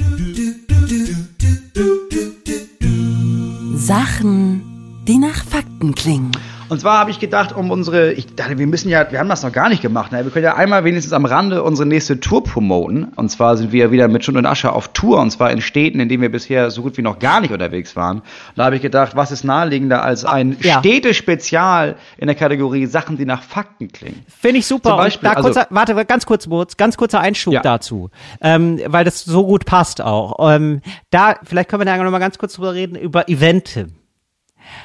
[3.74, 4.62] Sachen,
[5.08, 6.30] die nach Fakten klingen.
[6.68, 9.42] Und zwar habe ich gedacht, um unsere, ich dachte, wir müssen ja, wir haben das
[9.42, 10.24] noch gar nicht gemacht, ne?
[10.24, 13.04] wir können ja einmal wenigstens am Rande unsere nächste Tour promoten.
[13.16, 16.00] Und zwar sind wir wieder mit Schund und Asche auf Tour, und zwar in Städten,
[16.00, 18.18] in denen wir bisher so gut wie noch gar nicht unterwegs waren.
[18.18, 18.24] Und
[18.56, 20.80] da habe ich gedacht, was ist naheliegender als ein ja.
[20.80, 24.24] Städtespezial in der Kategorie Sachen, die nach Fakten klingen.
[24.28, 24.90] Finde ich super.
[24.90, 27.60] Zum Beispiel, da kurzer, also, warte, ganz kurz, ganz kurzer Einschub ja.
[27.60, 28.10] dazu,
[28.40, 30.36] ähm, weil das so gut passt auch.
[30.50, 33.88] Ähm, da, vielleicht können wir da noch mal ganz kurz drüber reden, über Evente.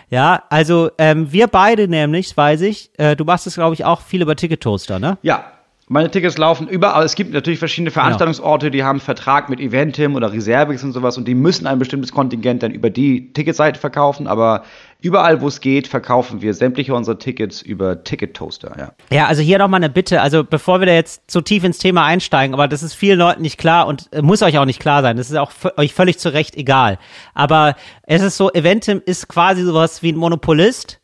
[0.10, 4.02] Ja, also ähm, wir beide nämlich, weiß ich, äh, du machst es, glaube ich, auch
[4.02, 5.18] viel über Ticket-Toaster, ne?
[5.22, 5.46] Ja,
[5.92, 7.04] meine Tickets laufen überall.
[7.04, 8.04] Es gibt natürlich verschiedene genau.
[8.04, 11.80] Veranstaltungsorte, die haben einen Vertrag mit Eventim oder Reservix und sowas und die müssen ein
[11.80, 14.64] bestimmtes Kontingent dann über die Ticketseite verkaufen, aber
[15.02, 18.92] überall, wo es geht, verkaufen wir sämtliche unserer Tickets über Ticket Toaster, ja.
[19.12, 22.06] Ja, also hier nochmal eine Bitte, also bevor wir da jetzt so tief ins Thema
[22.06, 25.02] einsteigen, aber das ist vielen Leuten nicht klar und äh, muss euch auch nicht klar
[25.02, 27.00] sein, das ist auch euch völlig zu Recht egal.
[27.34, 31.01] Aber es ist so, Eventim ist quasi sowas wie ein Monopolist,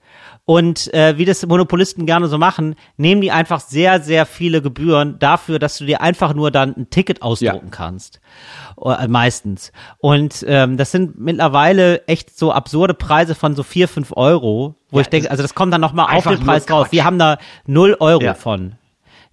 [0.50, 5.20] und äh, wie das Monopolisten gerne so machen, nehmen die einfach sehr, sehr viele Gebühren
[5.20, 7.70] dafür, dass du dir einfach nur dann ein Ticket ausdrucken ja.
[7.72, 8.22] kannst.
[8.82, 9.74] Äh, meistens.
[9.98, 15.00] Und ähm, das sind mittlerweile echt so absurde Preise von so vier, fünf Euro, wo
[15.00, 16.94] ja, ich denke, also das kommt dann nochmal auf den Preis drauf.
[16.94, 18.34] Wir haben da null Euro ja.
[18.34, 18.76] von.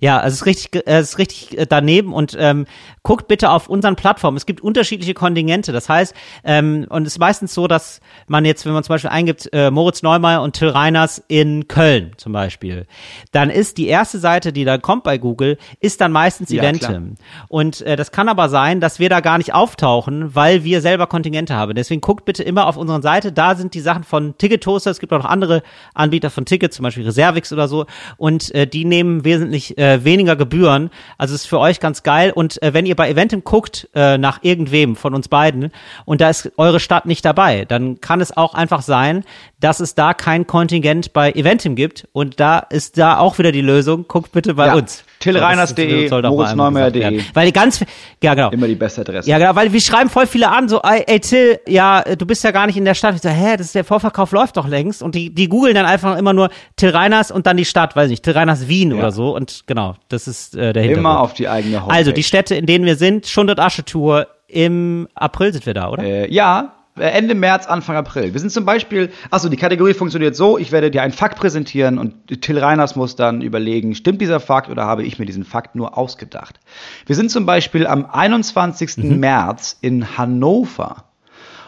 [0.05, 2.67] Ja, also es ist richtig, es ist richtig äh, daneben und ähm,
[3.03, 4.37] guckt bitte auf unseren Plattformen.
[4.37, 5.73] Es gibt unterschiedliche Kontingente.
[5.73, 9.09] Das heißt, ähm, und es ist meistens so, dass man jetzt, wenn man zum Beispiel
[9.09, 12.87] eingibt, äh, Moritz Neumeier und Till Reiners in Köln zum Beispiel,
[13.33, 17.15] dann ist die erste Seite, die da kommt bei Google, ist dann meistens ja, Eventim.
[17.49, 21.07] Und äh, das kann aber sein, dass wir da gar nicht auftauchen, weil wir selber
[21.07, 21.75] Kontingente haben.
[21.75, 23.33] Deswegen guckt bitte immer auf unseren Seite.
[23.33, 24.91] Da sind die Sachen von Ticket Toaster.
[24.91, 25.63] Es gibt auch noch andere
[25.95, 27.87] Anbieter von Tickets, zum Beispiel Reservix oder so.
[28.19, 30.91] Und äh, die nehmen wesentlich äh, weniger Gebühren.
[31.19, 32.33] Also ist für euch ganz geil.
[32.35, 35.71] Und äh, wenn ihr bei Eventim guckt äh, nach irgendwem von uns beiden
[36.05, 39.25] und da ist eure Stadt nicht dabei, dann kann es auch einfach sein,
[39.65, 42.07] dass es da kein Kontingent bei Eventim gibt.
[42.13, 44.05] Und da ist da auch wieder die Lösung.
[44.07, 44.75] Guckt bitte bei ja.
[44.75, 45.05] uns.
[45.21, 47.23] Tillreiners.de, moritzneumeier.de.
[47.33, 47.83] Weil die ganz,
[48.23, 48.51] ja genau.
[48.51, 49.31] Immer die beste Adresse.
[49.31, 52.51] Ja genau, weil wir schreiben voll viele an, so, ey Till, ja, du bist ja
[52.51, 53.15] gar nicht in der Stadt.
[53.15, 55.03] Ich so, hä, das ist der Vorverkauf läuft doch längst.
[55.03, 58.11] Und die, die googeln dann einfach immer nur Till Reiners und dann die Stadt, weiß
[58.11, 58.99] nicht, Till Reiners Wien ja.
[58.99, 59.35] oder so.
[59.35, 60.99] Und genau, das ist äh, der Hintergrund.
[60.99, 61.97] Immer auf die eigene Homepage.
[61.97, 66.03] Also die Städte, in denen wir sind, Schund- Asche-Tour, im April sind wir da, oder?
[66.03, 68.33] Äh, ja, Ende März, Anfang April.
[68.33, 71.99] Wir sind zum Beispiel, achso, die Kategorie funktioniert so, ich werde dir einen Fakt präsentieren
[71.99, 75.75] und Till Reiners muss dann überlegen, stimmt dieser Fakt oder habe ich mir diesen Fakt
[75.75, 76.61] nur ausgedacht?
[77.07, 78.99] Wir sind zum Beispiel am 21.
[78.99, 79.19] Mhm.
[79.19, 81.05] März in Hannover.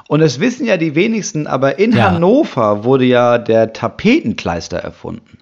[0.09, 2.13] Und das wissen ja die wenigsten, aber in ja.
[2.13, 5.39] Hannover wurde ja der Tapetenkleister erfunden.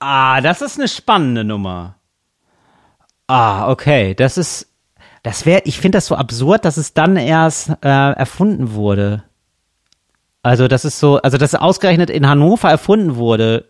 [0.00, 1.94] Ah, das ist eine spannende Nummer.
[3.28, 4.14] Ah, okay.
[4.14, 4.73] Das ist,
[5.24, 9.24] das wäre, ich finde das so absurd, dass es dann erst äh, erfunden wurde.
[10.42, 13.64] Also das ist so, also dass ausgerechnet in Hannover erfunden wurde.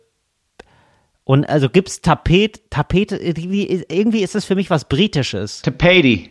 [1.23, 5.63] Und also gibt's Tapet, Tapete, irgendwie, irgendwie ist das für mich was Britisches.
[5.63, 6.29] Tapeti.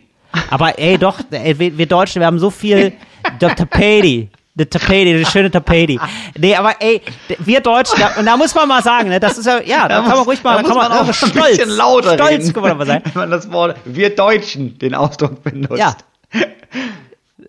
[0.50, 2.92] Aber ey, doch, ey, wir, wir Deutschen, wir haben so viel
[3.40, 4.28] Tapeti.
[4.56, 5.98] Eine Tapete, eine schöne Tapete.
[6.38, 7.02] Nee, aber ey,
[7.40, 10.00] wir Deutschen, da, und da muss man mal sagen, ne, das ist ja, ja, da,
[10.00, 12.30] da kann man ruhig mal, da kann man, man auch stolz, ein bisschen lauter stolz,
[12.30, 13.02] reden, kann man mal sein.
[13.04, 15.78] Wenn man das Wort wir Deutschen den Ausdruck benutzt.
[15.78, 15.96] Ja.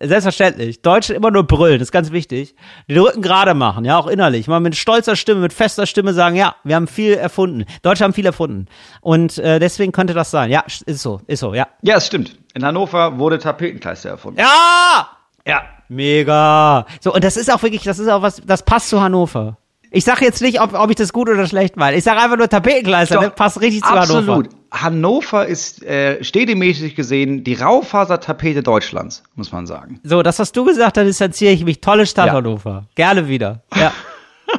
[0.02, 0.82] Selbstverständlich.
[0.82, 2.56] Deutsche immer nur brüllen, das ist ganz wichtig.
[2.90, 4.48] Den Rücken gerade machen, ja, auch innerlich.
[4.48, 7.66] Mal mit stolzer Stimme, mit fester Stimme sagen, ja, wir haben viel erfunden.
[7.84, 8.66] Deutsche haben viel erfunden.
[9.02, 10.50] Und äh, deswegen könnte das sein.
[10.50, 11.68] Ja, ist so, ist so, ja.
[11.84, 12.36] Ja, es stimmt.
[12.56, 14.40] In Hannover wurde Tapetenkleister erfunden.
[14.40, 15.15] Ja!
[15.48, 15.62] Ja.
[15.88, 16.86] Mega.
[17.00, 19.58] So, und das ist auch wirklich, das ist auch was, das passt zu Hannover.
[19.92, 21.96] Ich sage jetzt nicht, ob, ob ich das gut oder schlecht meine.
[21.96, 23.30] Ich sage einfach nur Tapetenkleister, ne?
[23.30, 24.28] passt richtig zu Absolut.
[24.28, 24.50] Hannover.
[24.72, 30.02] Hannover ist äh, städtemäßig gesehen die Raufasertapete Deutschlands, muss man sagen.
[30.04, 31.80] So, das hast du gesagt, da distanziere ich mich.
[31.80, 32.34] Tolle Stadt Ja.
[32.34, 32.88] Hannover.
[32.96, 33.62] Gerne wieder.
[33.74, 33.94] Ja.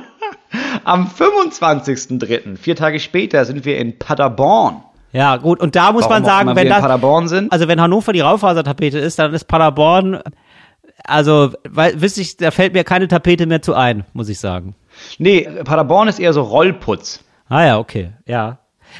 [0.84, 4.82] Am 25.03., vier Tage später, sind wir in Paderborn.
[5.12, 5.61] Ja, gut.
[5.61, 7.53] Und da muss Warum man sagen, wenn das, Paderborn sind.
[7.53, 10.20] also wenn Hannover die Raufasertapete ist, dann ist Paderborn,
[11.07, 14.74] also, weil, wüsste ich, da fällt mir keine Tapete mehr zu ein, muss ich sagen.
[15.18, 17.20] Nee, Paderborn ist eher so Rollputz.
[17.48, 18.59] Ah ja, okay, ja.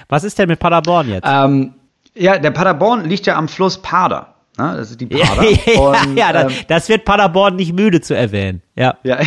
[0.09, 1.27] Was ist denn mit Paderborn jetzt?
[1.27, 1.75] Ähm,
[2.15, 4.35] ja, der Paderborn liegt ja am Fluss Pader.
[4.59, 4.75] Ne?
[4.77, 5.43] Das ist die ja, Pader.
[5.51, 8.63] ja, Und, ja das, ähm, das wird Paderborn nicht müde zu erwähnen.
[8.75, 8.97] Ja.
[9.03, 9.19] Ja,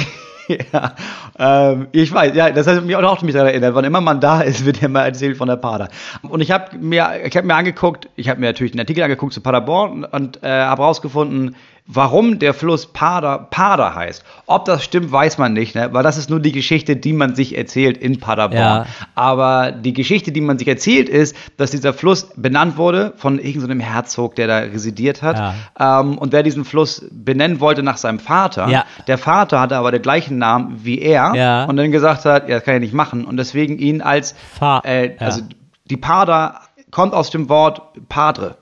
[0.73, 0.93] ja.
[1.38, 3.75] Ähm, ich weiß, ja, das hat mich auch noch mich daran erinnert.
[3.75, 5.89] Wann immer man da ist, wird immer erzählt von der Pader.
[6.23, 9.34] Und ich habe mir, ich habe mir angeguckt, ich habe mir natürlich einen Artikel angeguckt
[9.34, 11.55] zu Paderborn und äh, habe herausgefunden,
[11.91, 14.23] warum der Fluss Pader Pader heißt.
[14.45, 15.89] Ob das stimmt, weiß man nicht, ne?
[15.91, 18.59] weil das ist nur die Geschichte, die man sich erzählt in Paderborn.
[18.61, 18.85] Ja.
[19.15, 23.79] Aber die Geschichte, die man sich erzählt, ist, dass dieser Fluss benannt wurde von irgendeinem
[23.79, 25.55] Herzog, der da residiert hat.
[25.79, 28.67] Ähm, und der diesen Fluss benennen wollte nach seinem Vater.
[28.69, 28.85] Ja.
[29.07, 31.63] Der Vater hatte aber den gleichen Namen wie er Ja.
[31.65, 33.25] und dann gesagt hat, ja, das kann ich nicht machen.
[33.25, 35.21] Und deswegen ihn als, Fa- äh, ja.
[35.21, 35.41] also
[35.89, 36.61] die Pader
[36.91, 38.57] kommt aus dem Wort Padre.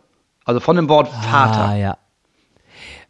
[0.46, 1.70] Also von dem Wort Vater.
[1.72, 1.98] Ah, ja.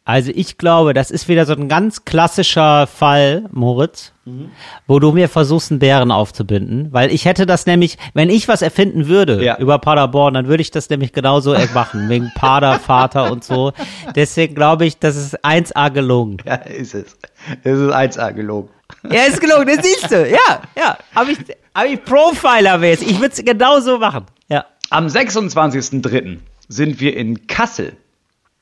[0.08, 4.52] Also ich glaube, das ist wieder so ein ganz klassischer Fall, Moritz, Mhm.
[4.88, 6.88] wo du mir versuchst, einen Bären aufzubinden.
[6.94, 9.58] Weil ich hätte das nämlich, wenn ich was erfinden würde Ja.
[9.58, 13.74] über Paderborn, dann würde ich das nämlich genauso machen, wegen Pader, Vater und so.
[14.16, 16.38] Deswegen glaube ich, das ist 1A gelungen.
[16.46, 17.18] Ja, ist es.
[17.66, 18.70] Es ist 1A gelogen.
[19.12, 20.26] Ja, ist gelungen, das siehst du.
[20.26, 20.98] Ja, ja.
[21.14, 21.38] Hab ich,
[21.76, 24.24] hab ich Profiler wäre Ich würde es genauso machen.
[24.48, 24.66] Ja.
[24.90, 26.38] Am 26.03.
[26.70, 27.98] sind wir in Kassel.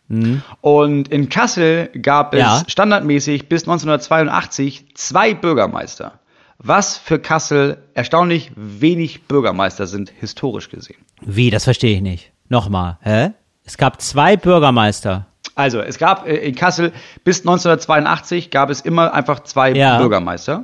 [0.07, 0.41] Mhm.
[0.61, 2.63] Und in Kassel gab es Ja.
[2.67, 6.13] standardmäßig bis 1982 zwei Bürgermeister.
[6.57, 10.97] Was für Kassel erstaunlich wenig Bürgermeister sind, historisch gesehen.
[11.21, 12.31] Wie, das verstehe ich nicht.
[12.49, 13.31] Nochmal, hä?
[13.65, 15.25] Es gab zwei Bürgermeister.
[15.55, 16.91] Also, es gab äh, in Kassel
[17.23, 19.97] bis 1982 gab es immer einfach zwei Ja.
[19.99, 20.63] Bürgermeister.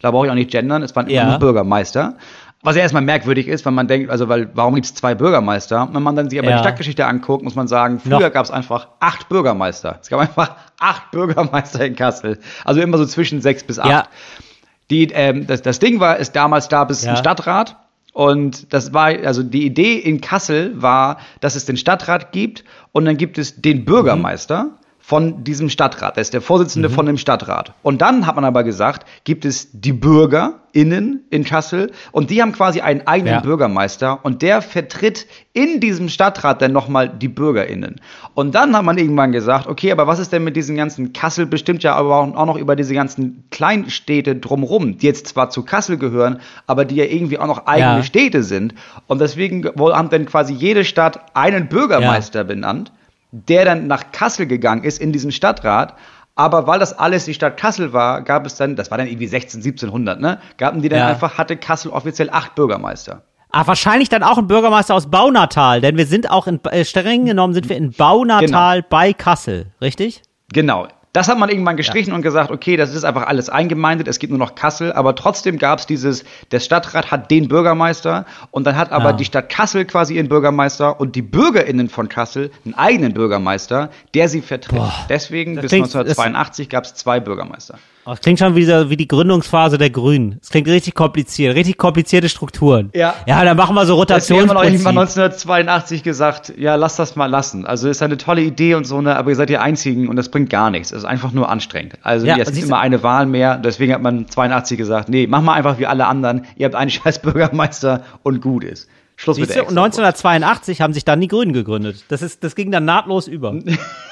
[0.00, 1.30] Da brauche ich auch nicht gendern, es waren immer Ja.
[1.30, 2.16] nur Bürgermeister.
[2.64, 5.88] Was ja erstmal merkwürdig ist, wenn man denkt, also weil, warum gibt es zwei Bürgermeister?
[5.92, 6.56] Wenn man dann sich aber Ja.
[6.58, 9.98] die Stadtgeschichte anguckt, muss man sagen, früher gab es einfach acht Bürgermeister.
[10.00, 12.38] Es gab einfach acht Bürgermeister in Kassel.
[12.64, 13.88] Also immer so zwischen sechs bis acht.
[13.90, 14.04] Ja.
[14.90, 17.12] Die, ähm, das, das Ding war, ist damals da bis Ja.
[17.12, 17.76] ein Stadtrat.
[18.12, 23.06] Und das war, also die Idee in Kassel war, dass es den Stadtrat gibt und
[23.06, 24.68] dann gibt es den Bürgermeister
[25.04, 26.16] von diesem Stadtrat.
[26.16, 27.74] Der ist der Vorsitzende von dem Stadtrat.
[27.82, 32.52] Und dann hat man aber gesagt, gibt es die BürgerInnen in Kassel und die haben
[32.52, 33.40] quasi einen eigenen Ja.
[33.40, 38.00] Bürgermeister und der vertritt in diesem Stadtrat dann nochmal die BürgerInnen.
[38.34, 41.46] Und dann hat man irgendwann gesagt, okay, aber was ist denn mit diesen ganzen Kassel
[41.46, 45.98] bestimmt ja aber auch noch über diese ganzen Kleinstädte drumrum, die jetzt zwar zu Kassel
[45.98, 46.38] gehören,
[46.68, 48.02] aber die ja irgendwie auch noch eigene Ja.
[48.04, 48.74] Städte sind.
[49.08, 52.92] Und deswegen wohl haben dann quasi jede Stadt einen Bürgermeister benannt,
[53.32, 55.94] der dann nach Kassel gegangen ist in diesen Stadtrat.
[56.34, 59.26] Aber weil das alles die Stadt Kassel war, gab es dann, das war dann irgendwie
[59.26, 60.38] 16, 1700, ne?
[60.56, 61.06] Gaben die dann Ja.
[61.08, 63.22] einfach, hatte Kassel offiziell acht Bürgermeister.
[63.50, 67.26] Ah, wahrscheinlich dann auch ein Bürgermeister aus Baunatal, denn wir sind auch in, äh, streng
[67.26, 70.22] genommen sind wir in Baunatal bei Kassel, richtig?
[70.54, 70.88] Genau.
[71.14, 74.30] Das hat man irgendwann gestrichen und gesagt, okay, das ist einfach alles eingemeindet, es gibt
[74.30, 78.76] nur noch Kassel, aber trotzdem gab es dieses, der Stadtrat hat den Bürgermeister und dann
[78.76, 79.12] hat aber Ja.
[79.12, 84.30] die Stadt Kassel quasi ihren Bürgermeister und die BürgerInnen von Kassel einen eigenen Bürgermeister, der
[84.30, 84.80] sie vertritt.
[85.10, 87.78] Deswegen Das bis klingt- 1982 gab es zwei Bürgermeister.
[88.04, 90.38] Oh, das klingt schon wie, so, wie die Gründungsphase der Grünen.
[90.42, 92.90] Es klingt richtig kompliziert, richtig komplizierte Strukturen.
[92.94, 93.14] Ja.
[93.26, 97.26] Ja, dann machen wir so Deswegen haben wir irgendwann 1982 gesagt, ja, lass das mal
[97.26, 97.64] lassen.
[97.64, 100.30] Also ist eine tolle Idee und so, ne, aber ihr seid die Einzigen und das
[100.30, 100.90] bringt gar nichts.
[100.90, 101.94] Es ist einfach nur anstrengend.
[102.02, 103.56] Also Ja, jetzt ist immer eine Wahl mehr.
[103.58, 106.46] Deswegen hat man 82 gesagt, nee, mach mal einfach wie alle anderen.
[106.56, 108.88] Ihr habt einen scheiß Bürgermeister und gut ist.
[109.14, 112.04] Schluss mit der und 1982 haben sich dann die Grünen gegründet.
[112.08, 113.54] Das ist, das ging dann nahtlos über.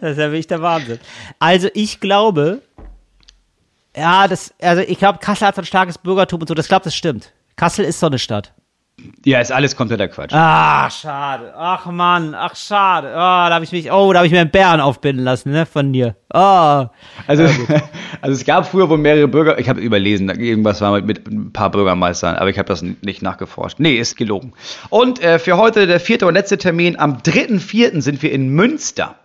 [0.00, 0.98] das ist ja wirklich der Wahnsinn.
[1.38, 2.62] Also ich glaube,
[3.96, 6.54] ja, das, also ich glaube, Kassel hat so ein starkes Bürgertum und so.
[6.54, 7.32] Das glaube, das stimmt.
[7.56, 8.52] Kassel ist so eine Stadt.
[9.24, 10.32] Ja, ist alles kompletter Quatsch.
[10.32, 11.52] Ah, schade.
[11.56, 13.08] Ach Mann, ach schade.
[13.08, 15.66] Oh, da habe ich mich, oh, da habe ich mir einen Bären aufbinden lassen, ne,
[15.66, 16.14] von dir.
[16.32, 16.86] Oh.
[17.26, 17.44] Also,
[18.20, 21.52] also es gab früher wohl mehrere Bürger, ich habe überlesen, irgendwas war mit, mit ein
[21.52, 23.80] paar Bürgermeistern, aber ich habe das nicht nachgeforscht.
[23.80, 24.52] Nee, ist gelogen.
[24.90, 28.00] Und äh, für heute der vierte und letzte Termin, am 3.4.
[28.00, 29.16] sind wir in Münster.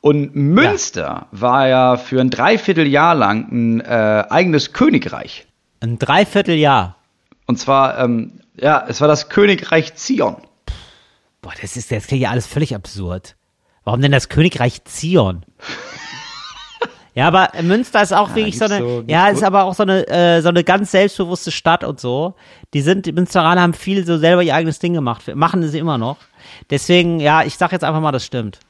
[0.00, 5.46] Und Münster war ja für ein Dreivierteljahr lang ein äh, eigenes Königreich.
[5.80, 6.96] Ein Dreivierteljahr.
[7.46, 10.36] Und zwar, ähm, ja, es war das Königreich Zion.
[11.42, 13.36] Boah, das ist, das klingt ja alles völlig absurd.
[13.84, 15.44] Warum denn das Königreich Zion?
[17.12, 19.44] Ja, aber Münster ist auch wirklich so eine, so- ja, ist gut?
[19.44, 22.34] aber auch so eine, äh, so eine ganz selbstbewusste Stadt und so.
[22.72, 25.98] Die sind, die Münsteraner haben viel so selber ihr eigenes Ding gemacht, machen sie immer
[25.98, 26.18] noch.
[26.70, 28.60] Deswegen, ja, ich sag jetzt einfach mal, das stimmt.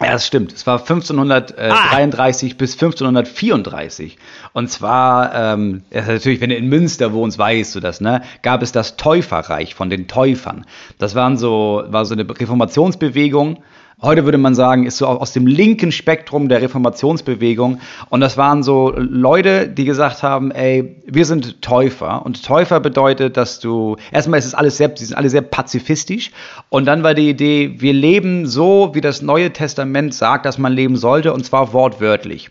[0.00, 0.52] Ja, das stimmt.
[0.52, 4.16] Es war 1533 bis 1534.
[4.52, 8.22] Und zwar, ähm, natürlich, wenn du in Münster wohnst, weißt du das, ne?
[8.42, 10.64] Gab es das Täuferreich von den Täufern.
[10.98, 13.62] Das waren so, war so eine Reformationsbewegung.
[14.02, 17.80] Heute würde man sagen, ist so aus dem linken Spektrum der Reformationsbewegung.
[18.10, 22.26] Und das waren so Leute, die gesagt haben, ey, wir sind Täufer.
[22.26, 26.32] Und Täufer bedeutet, dass du, erstmal ist es alles sehr, sie sind alle sehr pazifistisch.
[26.68, 30.72] Und dann war die Idee, wir leben so, wie das Neue Testament sagt, dass man
[30.72, 32.50] leben sollte, und zwar wortwörtlich.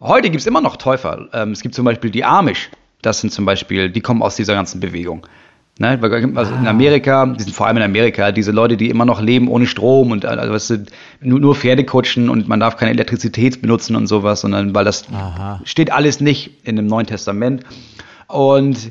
[0.00, 1.28] Heute gibt es immer noch Täufer.
[1.32, 2.68] Ähm, es gibt zum Beispiel die Amish.
[3.00, 5.26] Das sind zum Beispiel, die kommen aus dieser ganzen Bewegung.
[5.80, 5.96] Ne?
[6.00, 9.20] weil- Also in Amerika, die sind vor allem in Amerika, diese Leute, die immer noch
[9.20, 13.62] leben ohne Strom und also, was sind, nur, nur Pferdekutschen und man darf keine Elektrizität
[13.62, 15.04] benutzen und sowas, sondern weil das
[15.64, 17.62] steht alles nicht in dem Neuen Testament.
[18.26, 18.90] Und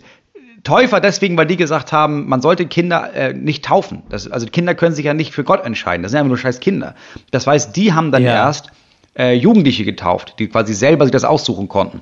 [0.64, 4.04] Täufer deswegen, weil die gesagt haben, man sollte Kinder äh, nicht taufen.
[4.10, 6.04] Das, also Kinder können sich ja nicht für Gott entscheiden.
[6.04, 6.96] Das sind einfach nur scheiß Kinder.
[7.32, 8.32] Das heißt, die haben dann Ja.
[8.34, 8.72] erst
[9.18, 12.02] äh, Jugendliche getauft, die quasi selber sich das aussuchen konnten.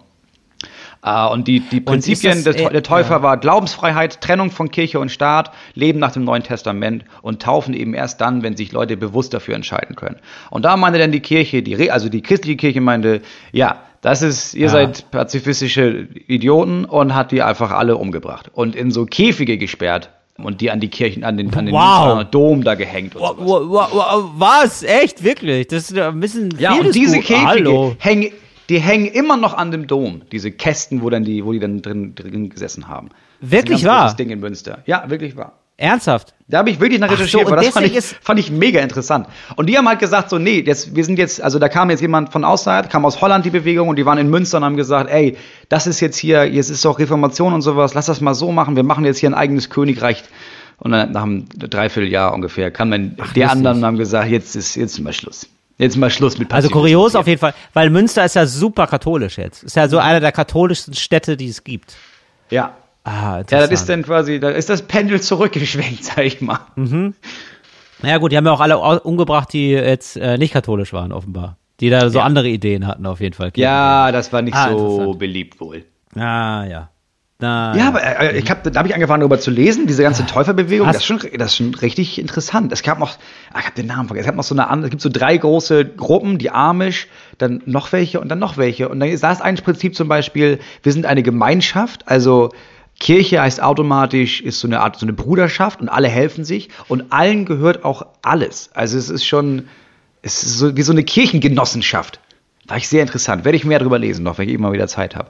[1.06, 3.22] Äh, und die, die Prinzipien das, des, äh, der Täufer ja.
[3.22, 7.93] war Glaubensfreiheit, Trennung von Kirche und Staat, Leben nach dem Neuen Testament und Taufen eben
[7.93, 10.18] erst dann, wenn sich Leute bewusst dafür entscheiden können.
[10.49, 14.53] Und da meinte dann die Kirche, die, also die christliche Kirche meinte, ja, das ist,
[14.56, 14.70] ihr Ja.
[14.70, 20.60] seid pazifistische Idioten und hat die einfach alle umgebracht und in so Käfige gesperrt und
[20.62, 22.24] die an die Kirchen, an den, an den Wow.
[22.30, 23.47] Dom da gehängt und Wa- sowas.
[23.47, 24.84] wa- wa- wa- Was?
[24.84, 25.24] Echt?
[25.24, 25.68] Wirklich?
[25.68, 27.20] Das ist ja ein bisschen Ja, und diese.
[27.20, 27.95] Käfige Hallo.
[27.99, 28.32] hängen,
[28.70, 31.82] die hängen immer noch an dem Dom, diese Kästen, wo dann die, wo die dann
[31.82, 33.09] drin, drin gesessen haben.
[33.41, 34.01] Das Wirklich ist ganz wahr?
[34.03, 34.80] großes Ding in Münster.
[34.86, 35.53] Ja, wirklich wahr.
[35.78, 36.34] Ernsthaft?
[36.47, 38.39] Da habe ich wirklich nach Ach so, recherchiert, und weil das fand ich, ist- fand
[38.39, 39.28] ich mega interessant.
[39.57, 41.99] Und die haben halt gesagt, so, nee, jetzt, wir sind jetzt, also da kam jetzt
[41.99, 44.78] jemand von außerhalb, kam aus Holland die Bewegung und die waren in Münster und haben
[44.78, 45.36] gesagt, ey,
[45.68, 48.78] das ist jetzt hier, jetzt ist doch Reformation und sowas, lass das mal so machen,
[48.78, 50.24] wir machen jetzt hier ein eigenes Königreich.
[50.78, 54.76] Und dann nach einem Dreivierteljahr ungefähr kamen dann die anderen und haben gesagt, jetzt ist,
[54.76, 55.47] jetzt mal Schluss.
[55.78, 57.19] Jetzt mal Schluss mit Also Pazifismus kurios hier.
[57.19, 59.63] auf jeden Fall, weil Münster ist ja super katholisch jetzt.
[59.63, 61.95] Ist ja so eine der katholischsten Städte, die es gibt.
[62.49, 62.76] Ja.
[63.03, 66.59] Ah, Ja, das ist dann quasi, da ist das Pendel zurückgeschwenkt, sag ich mal.
[68.03, 71.57] Ja gut, die haben ja auch alle umgebracht, die jetzt äh, nicht katholisch waren, offenbar.
[71.82, 72.26] Die da so Ja.
[72.26, 73.51] andere Ideen hatten, auf jeden Fall.
[73.55, 75.84] Ja, das war nicht Ah, so beliebt wohl.
[76.15, 76.89] Ah, ja.
[77.40, 80.26] Na, Ja, aber äh, ich hab, da habe ich angefangen darüber zu lesen, diese ganze
[80.26, 82.72] Täuferbewegung, das ist, schon, das ist schon richtig interessant.
[82.72, 83.18] Es gab noch,
[83.52, 85.10] ah, ich habe den Namen vergessen, es gab noch so eine andere, es gibt so
[85.10, 87.08] drei große Gruppen, die Amish,
[87.38, 88.88] dann noch welche und dann noch welche.
[88.88, 92.52] Und dann ist das ein Prinzip zum Beispiel, wir sind eine Gemeinschaft, also
[93.00, 97.12] Kirche heißt automatisch, ist so eine Art, so eine Bruderschaft und alle helfen sich und
[97.12, 98.70] allen gehört auch alles.
[98.74, 99.68] Also es ist schon,
[100.22, 102.22] es ist so wie so eine Kirchengenossenschaft.
[102.68, 103.44] War ich sehr interessant.
[103.44, 105.30] Werde ich mehr darüber lesen noch, wenn ich immer wieder Zeit habe.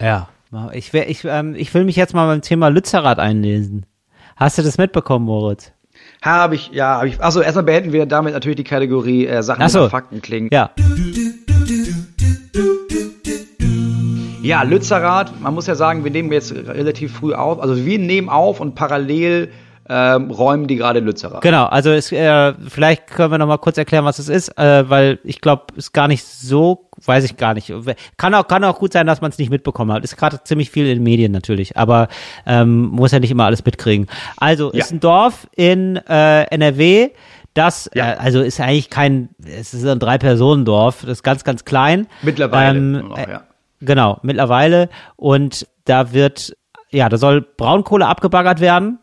[0.00, 0.28] Ja.
[0.72, 3.86] Ich, wär, ich, ähm, ich will mich jetzt mal beim Thema Lützerath einlesen.
[4.36, 5.72] Hast du das mitbekommen, Moritz?
[6.22, 7.20] Habe ich, ja, habe ich.
[7.20, 9.80] Achso, erstmal beenden wir damit natürlich die Kategorie äh, Sachen, Ach die so.
[9.84, 10.48] nach Fakten klingen.
[10.52, 10.70] Ja.
[14.42, 17.60] Ja, Lützerath, man muss ja sagen, wir nehmen jetzt relativ früh auf.
[17.60, 19.50] Also wir nehmen auf und parallel
[19.88, 21.42] ähm, räumen die gerade Lützerath.
[21.42, 24.88] Genau, also es, äh, vielleicht können wir noch mal kurz erklären, was es ist, äh,
[24.88, 27.72] weil ich glaube, ist gar nicht so, weiß ich gar nicht.
[28.16, 30.04] Kann auch, kann auch gut sein, dass man es nicht mitbekommen hat.
[30.04, 32.08] Ist gerade ziemlich viel in den Medien natürlich, aber
[32.46, 34.06] ähm, muss ja nicht immer alles mitkriegen.
[34.36, 34.80] Also Ja.
[34.80, 37.10] ist ein Dorf in äh, NRW,
[37.54, 38.12] das, Ja.
[38.12, 42.06] äh, also ist eigentlich kein, es ist ein Drei-Personen-Dorf, das ist ganz, ganz klein.
[42.22, 43.42] Mittlerweile Ähm, noch, ja.
[43.80, 44.88] Genau, mittlerweile.
[45.16, 46.56] Und da wird,
[46.90, 48.98] ja, da soll Braunkohle abgebaggert werden.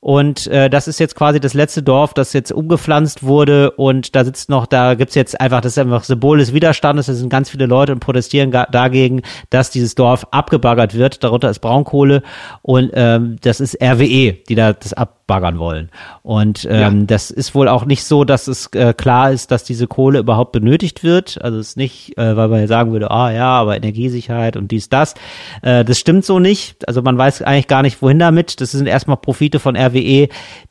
[0.00, 4.24] Und äh, das ist jetzt quasi das letzte Dorf, das jetzt umgepflanzt wurde und da
[4.24, 7.50] sitzt noch, da gibt's jetzt einfach, das ist einfach Symbol des Widerstandes, da sind ganz
[7.50, 12.22] viele Leute und protestieren dagegen, dass dieses Dorf abgebaggert wird, darunter ist Braunkohle
[12.62, 15.90] und ähm, das ist RWE, die da das abbaggern wollen.
[16.22, 17.04] Und ähm, Ja.
[17.06, 20.52] das ist wohl auch nicht so, dass es äh, klar ist, dass diese Kohle überhaupt
[20.52, 21.42] benötigt wird.
[21.42, 24.88] Also es ist nicht, äh, weil man sagen würde, ah ja, aber Energiesicherheit und dies,
[24.88, 25.14] das.
[25.62, 26.86] Äh, das stimmt so nicht.
[26.86, 28.60] Also man weiß eigentlich gar nicht, wohin damit.
[28.60, 29.87] Das sind erstmal Profite von RWE,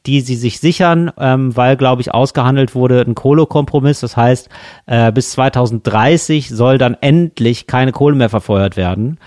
[0.06, 4.00] die sie sich sichern, ähm, weil, glaube ich, ausgehandelt wurde ein Kohlekompromiss.
[4.00, 4.50] Das heißt,
[4.86, 9.20] äh, bis 2030 soll dann endlich keine Kohle mehr verfeuert werden.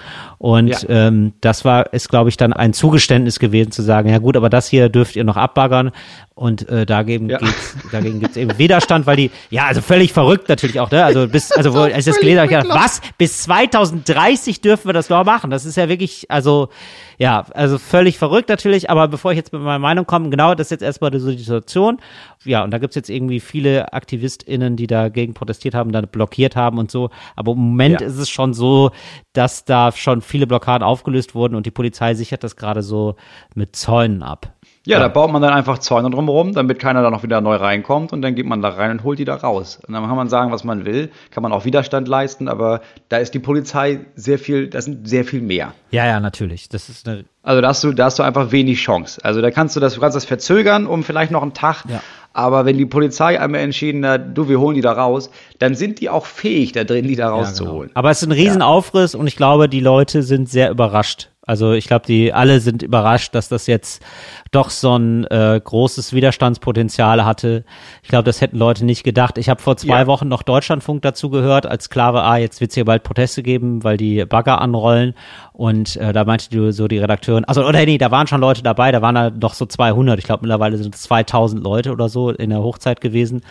[0.42, 0.88] Und Ja.
[0.88, 4.48] ähm, das war, ist, glaube ich, dann ein Zugeständnis gewesen zu sagen, ja gut, aber
[4.48, 5.90] das hier dürft ihr noch abbaggern.
[6.34, 7.36] Und äh, dagegen Ja.
[7.36, 11.04] geht's, dagegen gibt's eben Widerstand, weil die, ja, also völlig verrückt natürlich auch, ne?
[11.04, 13.02] Also bis, also wo, als ich das gelesen habe, ich gedacht, was?
[13.18, 15.50] Bis 2030 dürfen wir das noch machen.
[15.50, 16.70] Das ist ja wirklich, also
[17.18, 20.68] ja, also völlig verrückt natürlich, aber bevor ich jetzt mit meiner Meinung komme, genau, das
[20.68, 21.98] ist jetzt erstmal so die Situation.
[22.46, 26.78] Ja, und da gibt's jetzt irgendwie viele AktivistInnen, die dagegen protestiert haben, dann blockiert haben
[26.78, 27.10] und so.
[27.36, 28.06] Aber im Moment Ja.
[28.06, 28.92] ist es schon so,
[29.34, 33.16] dass da schon viele Blockaden aufgelöst wurden und die Polizei sichert das gerade so
[33.54, 34.54] mit Zäunen ab.
[34.86, 38.14] Ja, da baut man dann einfach Zäune drumherum, damit keiner da noch wieder neu reinkommt
[38.14, 39.78] und dann geht man da rein und holt die da raus.
[39.86, 43.18] Und dann kann man sagen, was man will, kann man auch Widerstand leisten, aber da
[43.18, 45.74] ist die Polizei sehr viel, das sind sehr viel mehr.
[45.90, 46.70] Ja, ja, natürlich.
[46.70, 49.22] Das ist eine, Also da hast du, da hast du einfach wenig Chance.
[49.22, 51.84] Also da kannst du das, du kannst das verzögern um vielleicht noch einen Tag.
[51.86, 52.00] Ja.
[52.32, 56.00] Aber wenn die Polizei einmal entschieden hat, du, wir holen die da raus, dann sind
[56.00, 57.40] die auch fähig, da drin die da ja, genau.
[57.40, 57.90] rauszuholen.
[57.94, 61.30] Aber es ist ein Riesenaufriss und ich glaube, die Leute sind sehr überrascht.
[61.42, 64.04] Also ich glaube, die alle sind überrascht, dass das jetzt
[64.52, 67.64] doch so ein äh, großes Widerstandspotenzial hatte.
[68.04, 69.36] Ich glaube, das hätten Leute nicht gedacht.
[69.36, 70.06] Ich habe vor zwei Ja.
[70.06, 73.42] Wochen noch Deutschlandfunk dazu gehört, als klar war, ah, jetzt wird es hier bald Proteste
[73.42, 75.14] geben, weil die Bagger anrollen.
[75.60, 78.62] Und äh, da meinte die, so die Redakteurin, also oder nee, da waren schon Leute
[78.62, 80.18] dabei, da waren da doch so 200.
[80.18, 83.42] Ich glaube, mittlerweile sind es 2000 Leute oder so in der Hochzeit gewesen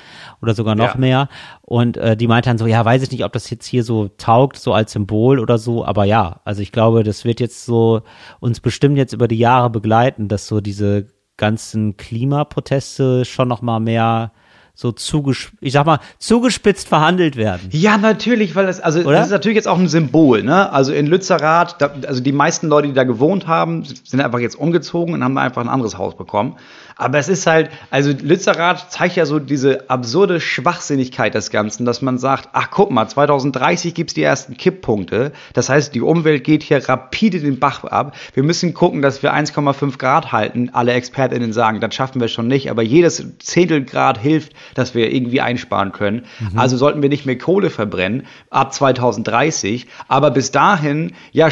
[0.41, 0.99] oder sogar noch Ja.
[0.99, 1.29] mehr.
[1.61, 4.07] Und äh, die meinte dann so, ja, weiß ich nicht, ob das jetzt hier so
[4.17, 8.01] taugt, so als Symbol oder so, aber ja, also ich glaube, das wird jetzt so
[8.39, 11.05] uns bestimmt jetzt über die Jahre begleiten, dass so diese
[11.37, 14.31] ganzen Klimaproteste schon noch mal mehr
[14.79, 17.67] so zugesch ich sag mal, zugespitzt verhandelt werden.
[17.71, 19.17] Ja, natürlich, weil das, also Oder?
[19.17, 20.71] das ist natürlich jetzt auch ein Symbol, ne?
[20.71, 24.55] Also in Lützerath, da, also die meisten Leute, die da gewohnt haben, sind einfach jetzt
[24.55, 26.55] umgezogen und haben einfach ein anderes Haus bekommen.
[26.99, 32.01] Aber es ist halt, also Lützerath zeigt ja so diese absurde Schwachsinnigkeit des Ganzen, dass
[32.01, 35.31] man sagt, ach guck mal, 2030 gibt's die ersten Kipppunkte.
[35.53, 38.17] Das heißt, die Umwelt geht hier rapide den Bach ab.
[38.33, 40.71] Wir müssen gucken, dass wir 1,5 Grad halten.
[40.73, 45.13] Alle ExpertInnen sagen, das schaffen wir schon nicht, aber jedes Zehntel Grad hilft, dass wir
[45.13, 46.25] irgendwie einsparen können.
[46.55, 49.87] Also sollten wir nicht mehr Kohle verbrennen ab 2030.
[50.09, 51.49] Aber bis dahin, ja,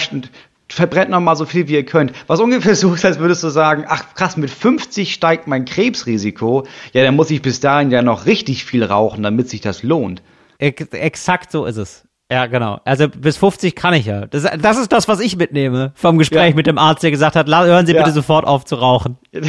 [0.70, 2.11] verbrennt noch mal so viel, wie ihr könnt.
[2.28, 6.65] Was ungefähr so ist, als würdest du sagen, ach krass, mit 50 steigt mein Krebsrisiko.
[6.93, 10.22] Ja, dann muss ich bis dahin ja noch richtig viel rauchen, damit sich das lohnt.
[10.59, 12.03] Ex exakt so ist es.
[12.32, 12.82] Ja, genau.
[12.84, 14.26] Also bis 50 kann ich ja.
[14.26, 16.55] Das, das ist das, was ich mitnehme vom Gespräch Ja.
[16.55, 18.01] mit dem Arzt, der gesagt hat, hören Sie Ja.
[18.01, 19.18] bitte sofort auf zu rauchen.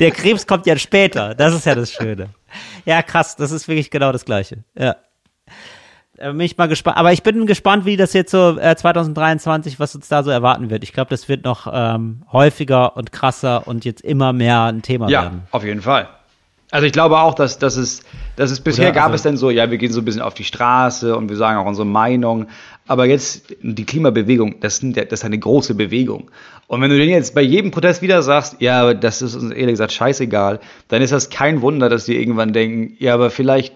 [0.00, 1.34] Der Krebs kommt ja später.
[1.34, 2.28] Das ist ja das Schöne.
[2.84, 3.34] Ja, krass.
[3.36, 4.58] Das ist wirklich genau das Gleiche.
[4.78, 4.96] Ja.
[6.20, 6.96] Da bin ich mal gespannt.
[6.96, 10.68] Aber ich bin gespannt, wie das jetzt so äh, 2023, was uns da so erwarten
[10.70, 10.82] wird.
[10.82, 15.08] Ich glaube, das wird noch ähm, häufiger und krasser und jetzt immer mehr ein Thema
[15.08, 15.42] Ja, werden.
[15.52, 16.08] auf jeden Fall.
[16.70, 18.02] Also ich glaube auch, dass, dass es,
[18.36, 20.20] dass es bisher Oder, gab also- es dann so, ja, wir gehen so ein bisschen
[20.20, 22.46] auf die Straße und wir sagen auch unsere Meinung.
[22.86, 26.30] Aber jetzt die Klimabewegung, das, ja- das ist eine große Bewegung.
[26.66, 29.50] Und wenn du den jetzt bei jedem Protest wieder sagst, ja, aber das ist uns
[29.52, 33.74] ehrlich gesagt scheißegal, dann ist das kein Wunder, dass die irgendwann denken, ja, aber vielleicht,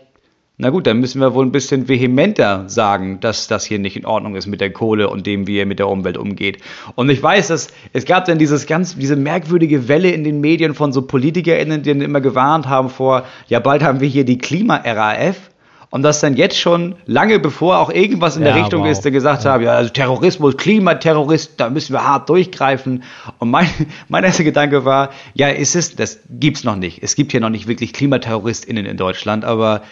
[0.63, 4.07] na gut, dann müssen wir wohl ein bisschen vehementer sagen, dass das hier nicht in
[4.07, 6.59] Ordnung ist mit der Kohle und dem, wie er mit der Umwelt umgeht.
[6.95, 10.75] Und ich weiß, dass es gab dann dieses ganz, diese merkwürdige Welle in den Medien
[10.75, 14.39] von so PolitikerInnen, die dann immer gewarnt haben vor, ja, bald haben wir hier die
[14.39, 15.51] Klima-RAF.
[15.91, 18.91] Und das dann jetzt schon lange bevor auch irgendwas in Ja, der Richtung wow.
[18.91, 23.03] ist, der gesagt haben, ja, also Terrorismus, Klimaterrorist, da müssen wir hart durchgreifen.
[23.39, 23.69] Und mein,
[24.09, 27.03] mein erster Gedanke war, ja, ist es, das gibt's noch nicht.
[27.03, 29.83] Es gibt hier noch nicht wirklich KlimaterroristInnen in Deutschland, aber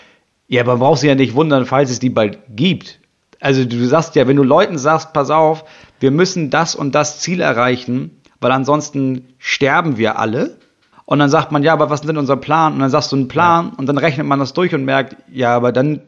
[0.51, 2.99] ja, man braucht sich ja nicht wundern, falls es die bald gibt.
[3.39, 5.65] Also du sagst ja, wenn du Leuten sagst, pass auf,
[6.01, 10.59] wir müssen das und das Ziel erreichen, weil ansonsten sterben wir alle.
[11.05, 12.73] Und dann sagt man, ja, aber was ist denn unser Plan?
[12.73, 15.55] Und dann sagst du einen Plan und dann rechnet man das durch und merkt, ja,
[15.55, 16.03] aber dann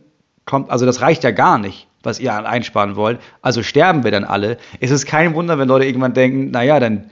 [0.44, 3.20] kommt, also das reicht ja gar nicht, was ihr einsparen wollt.
[3.42, 4.58] Also sterben wir dann alle.
[4.80, 7.10] Es ist kein Wunder, wenn Leute irgendwann denken, naja, dann,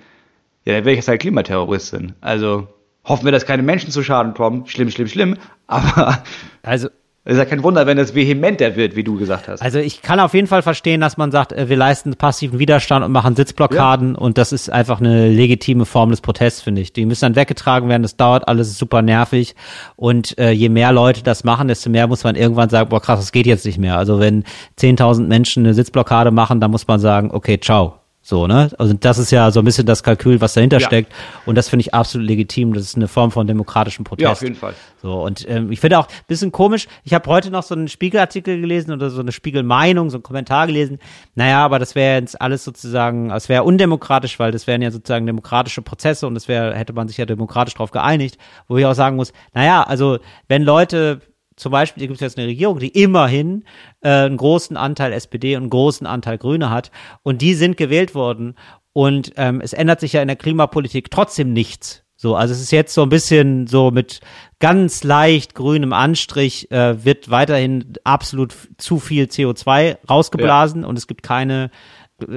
[0.65, 2.15] ja, dann wäre ich jetzt halt Klimaterroristin.
[2.21, 2.67] Also
[3.05, 4.67] hoffen wir, dass keine Menschen zu Schaden kommen.
[4.67, 5.37] Schlimm, schlimm, schlimm.
[5.69, 6.25] Aber
[6.63, 6.89] Also
[7.23, 9.61] es ist ja kein Wunder, wenn es vehementer wird, wie du gesagt hast.
[9.61, 13.05] Also ich kann auf jeden Fall verstehen, dass man sagt, äh, wir leisten passiven Widerstand
[13.05, 16.95] und machen Sitzblockaden und das ist einfach eine legitime Form des Protests, finde ich.
[16.95, 19.55] Die müssen dann weggetragen werden, das dauert alles, ist super nervig
[19.97, 23.21] und äh, je mehr Leute das machen, desto mehr muss man irgendwann sagen, boah krass,
[23.21, 23.99] das geht jetzt nicht mehr.
[23.99, 24.45] Also wenn
[24.79, 28.00] 10.000 Menschen eine Sitzblockade machen, dann muss man sagen, okay, ciao.
[28.31, 28.71] So, ne?
[28.79, 30.87] Also das ist ja so ein bisschen das Kalkül, was dahinter Ja.
[30.87, 31.13] steckt.
[31.47, 32.73] Und das finde ich absolut legitim.
[32.75, 34.23] Das ist eine Form von demokratischem Protest.
[34.23, 34.75] Ja, auf jeden Fall.
[35.03, 37.89] So, und ähm, ich finde auch ein bisschen komisch, ich habe heute noch so einen
[37.89, 41.01] Spiegelartikel gelesen oder so eine Spiegelmeinung, so einen Kommentar gelesen.
[41.35, 45.27] Naja, aber das wäre jetzt alles sozusagen, es wäre undemokratisch, weil das wären ja sozusagen
[45.27, 48.95] demokratische Prozesse und das wäre, hätte man sich ja demokratisch drauf geeinigt, wo ich auch
[48.95, 51.21] sagen muss, naja, also wenn Leute
[51.61, 53.65] zum Beispiel gibt es jetzt eine Regierung, die immerhin
[54.01, 56.91] äh, einen großen Anteil SPD und einen großen Anteil Grüne hat.
[57.23, 58.55] Und die sind gewählt worden.
[58.93, 62.03] Und ähm, es ändert sich ja in der Klimapolitik trotzdem nichts.
[62.17, 64.21] So, also es ist jetzt so ein bisschen so mit
[64.59, 70.89] ganz leicht grünem Anstrich äh, wird weiterhin absolut zu viel CO2 rausgeblasen ja.
[70.89, 71.71] und es gibt keine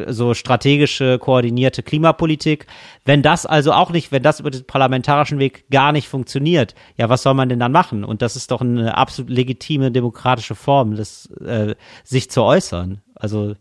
[0.07, 2.67] so strategische, koordinierte Klimapolitik.
[3.05, 7.09] Wenn das also auch nicht, wenn das über den parlamentarischen Weg gar nicht funktioniert, ja,
[7.09, 8.03] was soll man denn dann machen?
[8.03, 13.01] Und das ist doch eine absolut legitime demokratische Form, das, äh, sich zu äußern.
[13.15, 13.55] Also,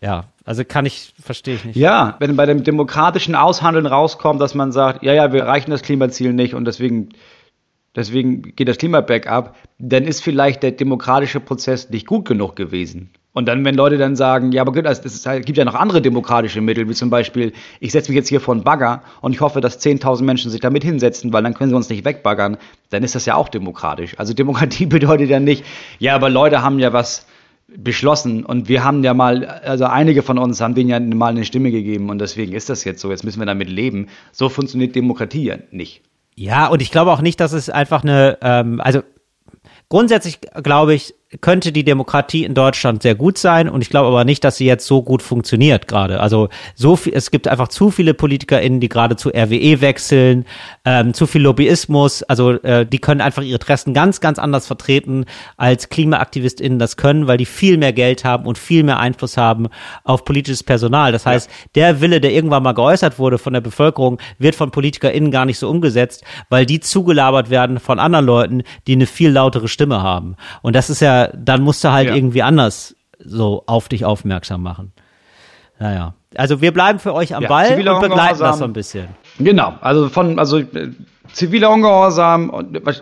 [0.00, 1.76] ja, also kann ich, verstehe ich nicht.
[1.76, 5.82] Ja, wenn bei dem demokratischen Aushandeln rauskommt, dass man sagt, ja, ja, wir erreichen das
[5.82, 7.10] Klimaziel nicht und deswegen,
[7.94, 13.10] deswegen geht das Klima bergab, dann ist vielleicht der demokratische Prozess nicht gut genug gewesen.
[13.38, 16.60] Und dann, wenn Leute dann sagen, ja, aber es halt, gibt ja noch andere demokratische
[16.60, 19.60] Mittel, wie zum Beispiel, ich setze mich jetzt hier vor einen Bagger und ich hoffe,
[19.60, 22.56] dass 10.000 Menschen sich damit hinsetzen, weil dann können sie uns nicht wegbaggern,
[22.90, 24.18] dann ist das ja auch demokratisch.
[24.18, 25.64] Also Demokratie bedeutet ja nicht,
[26.00, 27.28] ja, aber Leute haben ja was
[27.68, 31.44] beschlossen und wir haben ja mal, also einige von uns haben denen ja mal eine
[31.44, 34.08] Stimme gegeben und deswegen ist das jetzt so, jetzt müssen wir damit leben.
[34.32, 36.02] So funktioniert Demokratie ja nicht.
[36.34, 39.02] Ja, und ich glaube auch nicht, dass es einfach eine, ähm, also
[39.88, 44.24] grundsätzlich glaube ich, könnte die Demokratie in Deutschland sehr gut sein und ich glaube aber
[44.24, 46.20] nicht, dass sie jetzt so gut funktioniert gerade.
[46.20, 50.46] Also so viel, es gibt einfach zu viele PolitikerInnen, die gerade zu RWE wechseln,
[50.86, 55.26] ähm, zu viel Lobbyismus, also äh, die können einfach ihre Interessen ganz, ganz anders vertreten,
[55.58, 59.68] als KlimaaktivistInnen das können, weil die viel mehr Geld haben und viel mehr Einfluss haben
[60.04, 61.12] auf politisches Personal.
[61.12, 65.30] Das heißt, der Wille, der irgendwann mal geäußert wurde von der Bevölkerung, wird von PolitikerInnen
[65.30, 69.68] gar nicht so umgesetzt, weil die zugelabert werden von anderen Leuten, die eine viel lautere
[69.68, 70.34] Stimme haben.
[70.62, 72.14] Und das ist ja dann musst du halt ja.
[72.14, 74.92] irgendwie anders so auf dich aufmerksam machen.
[75.78, 76.14] Naja.
[76.36, 79.08] Also wir bleiben für euch am ja, Ball und begleiten das so ein bisschen.
[79.38, 80.90] Genau, also von, also äh,
[81.32, 82.52] ziviler Ungehorsam,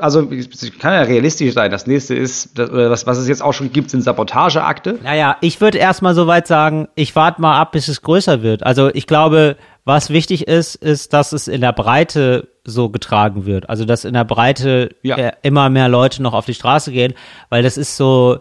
[0.01, 1.71] also kann ja realistisch sein.
[1.71, 4.99] Das nächste ist, das, was, es jetzt auch schon gibt, sind Sabotageakte.
[5.03, 8.65] Naja, ich würde erstmal so weit sagen, ich warte mal ab, bis es größer wird.
[8.65, 13.69] Also ich glaube, was wichtig ist, ist, dass es in der Breite so getragen wird.
[13.69, 15.17] Also dass in der Breite ja.
[15.17, 17.15] Äh, immer mehr Leute noch auf die Straße gehen,
[17.49, 18.41] weil das ist so,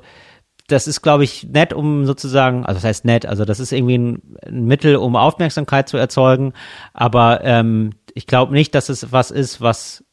[0.68, 3.98] das ist, glaube ich, nett, um sozusagen, also das heißt nett, also das ist irgendwie
[3.98, 6.54] ein, ein Mittel, um Aufmerksamkeit zu erzeugen,
[6.94, 10.03] aber ähm, ich glaube nicht, dass es was ist, was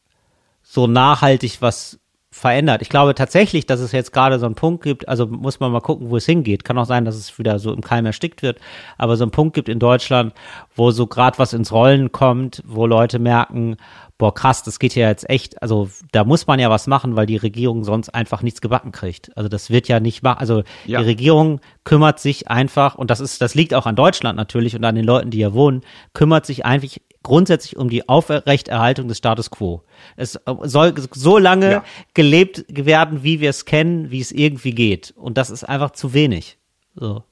[0.61, 1.99] so nachhaltig was
[2.29, 2.81] verändert.
[2.81, 5.81] Ich glaube tatsächlich, dass es jetzt gerade so einen Punkt gibt, also muss man mal
[5.81, 6.65] gucken, wo es hingeht.
[6.65, 8.59] Kann auch sein, dass es wieder so im Keim erstickt wird,
[8.97, 10.33] aber so einen Punkt gibt in Deutschland,
[10.75, 13.77] wo so gerade was ins Rollen kommt, wo Leute merken,
[14.17, 17.25] boah krass, das geht ja jetzt echt, also da muss man ja was machen, weil
[17.25, 19.35] die Regierung sonst einfach nichts gebacken kriegt.
[19.35, 20.99] Also das wird ja nicht machen, also ja.
[20.99, 24.83] die Regierung kümmert sich einfach, und das ist, das liegt auch an Deutschland natürlich und
[24.83, 25.81] an den Leuten, die hier wohnen,
[26.13, 29.83] kümmert sich eigentlich grundsätzlich um die Aufrechterhaltung des Status quo.
[30.15, 31.83] Es soll so lange ja.
[32.13, 35.13] gelebt werden, wie wir es kennen, wie es irgendwie geht.
[35.15, 36.57] Und das ist einfach zu wenig.
[36.95, 37.23] So.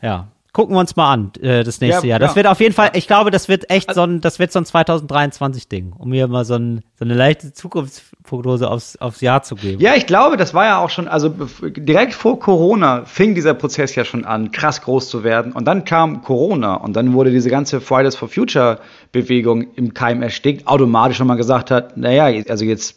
[0.00, 2.18] Ja gucken wir uns mal an, äh, das nächste ja, Jahr.
[2.18, 2.36] Das ja.
[2.36, 4.64] wird auf jeden Fall, ich glaube, das wird echt so ein, das wird so ein
[4.64, 9.82] 2023-Ding, um mir mal so, ein, so eine leichte Zukunftsprognose aufs, aufs Jahr zu geben.
[9.82, 13.94] Ja, ich glaube, das war ja auch schon, also direkt vor Corona fing dieser Prozess
[13.96, 15.52] ja schon an, krass groß zu werden.
[15.52, 18.78] Und dann kam Corona und dann wurde diese ganze Fridays for Future
[19.12, 22.96] Bewegung im Keim erstickt, automatisch, wenn man gesagt hat, naja, also jetzt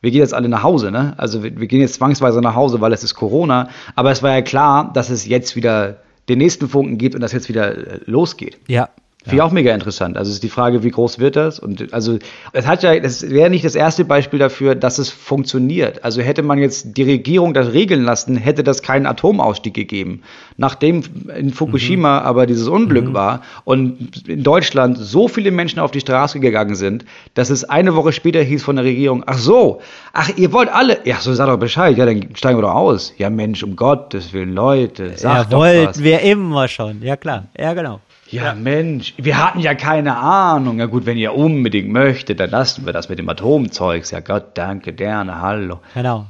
[0.00, 1.14] wir gehen jetzt alle nach Hause, ne?
[1.16, 3.68] Also wir, wir, gehen jetzt zwangsweise nach Hause, weil es ist Corona.
[3.94, 5.96] Aber es war ja klar, dass es jetzt wieder
[6.28, 8.58] den nächsten Funken gibt und das jetzt wieder äh, losgeht.
[8.68, 8.90] Ja,
[9.28, 10.16] Finde ich auch mega interessant.
[10.16, 11.58] Also ist die Frage, wie groß wird das?
[11.58, 12.18] Und also
[12.52, 16.04] es hat ja, das wäre nicht das erste Beispiel dafür, dass es funktioniert.
[16.04, 20.22] Also hätte man jetzt die Regierung das regeln lassen, hätte das keinen Atomausstieg gegeben.
[20.56, 21.02] Nachdem
[21.36, 22.26] in Fukushima mhm.
[22.26, 23.14] aber dieses Unglück mhm.
[23.14, 27.04] war und in Deutschland so viele Menschen auf die Straße gegangen sind,
[27.34, 29.80] dass es eine Woche später hieß von der Regierung, ach so,
[30.12, 33.12] ach ihr wollt alle, ja so sag doch Bescheid, ja dann steigen wir doch aus.
[33.18, 36.02] Ja Mensch, um Gottes Willen, Leute, sag ja, doch wollten was.
[36.02, 38.00] wir immer schon, ja klar, ja genau.
[38.30, 40.78] Ja, Mensch, wir hatten ja keine Ahnung.
[40.78, 44.10] Ja gut, wenn ihr unbedingt möchtet, dann lassen wir das mit dem Atomzeugs.
[44.10, 45.80] Ja Gott, danke, gerne, hallo.
[45.94, 46.26] Genau.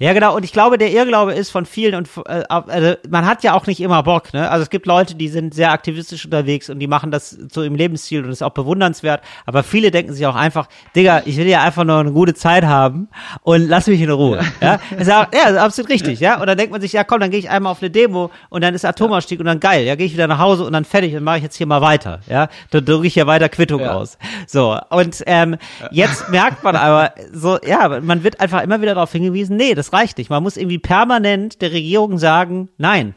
[0.00, 0.34] Ja, genau.
[0.34, 3.66] Und ich glaube, der Irrglaube ist von vielen und äh, also man hat ja auch
[3.66, 4.32] nicht immer Bock.
[4.32, 4.50] Ne?
[4.50, 7.74] Also es gibt Leute, die sind sehr aktivistisch unterwegs und die machen das zu im
[7.74, 9.20] Lebensstil und ist auch bewundernswert.
[9.44, 12.64] Aber viele denken sich auch einfach, Digga, ich will ja einfach nur eine gute Zeit
[12.64, 13.08] haben
[13.42, 14.40] und lass mich in Ruhe.
[14.62, 16.18] Ja, ja, ist ja, ja absolut richtig.
[16.18, 18.30] Ja, und dann denkt man sich, ja komm, dann gehe ich einmal auf eine Demo
[18.48, 19.84] und dann ist Atomausstieg und dann geil.
[19.84, 21.82] Ja, gehe ich wieder nach Hause und dann fertig und mache ich jetzt hier mal
[21.82, 22.20] weiter.
[22.26, 23.92] Ja, dann drücke ich ja weiter Quittung ja.
[23.92, 24.16] aus.
[24.46, 25.58] So und ähm,
[25.90, 29.89] jetzt merkt man aber so, ja, man wird einfach immer wieder darauf hingewiesen, nee, das
[29.92, 30.30] reicht nicht.
[30.30, 33.14] Man muss irgendwie permanent der Regierung sagen, nein.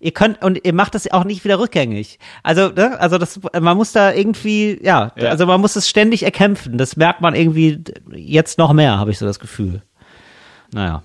[0.00, 2.18] Ihr könnt und ihr macht das auch nicht wieder rückgängig.
[2.42, 2.98] Also, ne?
[3.00, 6.78] also das, man muss da irgendwie, ja, ja, also man muss es ständig erkämpfen.
[6.78, 9.82] Das merkt man irgendwie jetzt noch mehr, habe ich so das Gefühl.
[10.72, 11.02] Naja.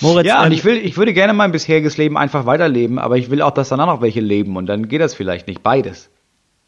[0.00, 3.16] Moritz, Ja, ähm, und ich will, ich würde gerne mein bisheriges Leben einfach weiterleben, aber
[3.16, 6.10] ich will auch, dass danach noch welche leben und dann geht das vielleicht nicht beides.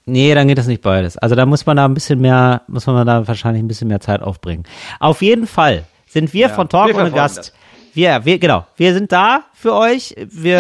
[0.06, 1.18] Nee, dann geht das nicht beides.
[1.18, 4.00] Also da muss man da ein bisschen mehr, muss man da wahrscheinlich ein bisschen mehr
[4.00, 4.64] Zeit aufbringen.
[5.00, 7.52] Auf jeden Fall sind wir Ja, von Talk wir ohne Gast.
[7.94, 10.14] Wir, wir, genau, wir sind da für euch.
[10.30, 10.58] Wir,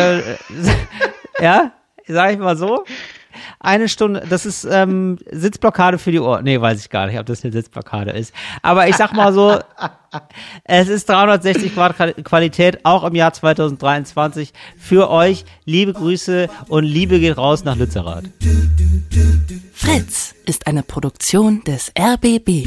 [1.38, 1.72] äh, ja,
[2.06, 2.84] sag ich mal so.
[3.60, 6.42] Eine Stunde, das ist ähm, Sitzblockade für die Ohren.
[6.44, 8.34] Nee, weiß ich gar nicht, ob das eine Sitzblockade ist.
[8.62, 9.58] Aber ich sag mal so,
[10.64, 15.44] es ist 360 Grad Qual- Qualität, auch im Jahr 2023 für euch.
[15.64, 18.24] Liebe Grüße und Liebe geht raus nach Lützerath.
[19.72, 22.66] Fritz ist eine Produktion des RBB.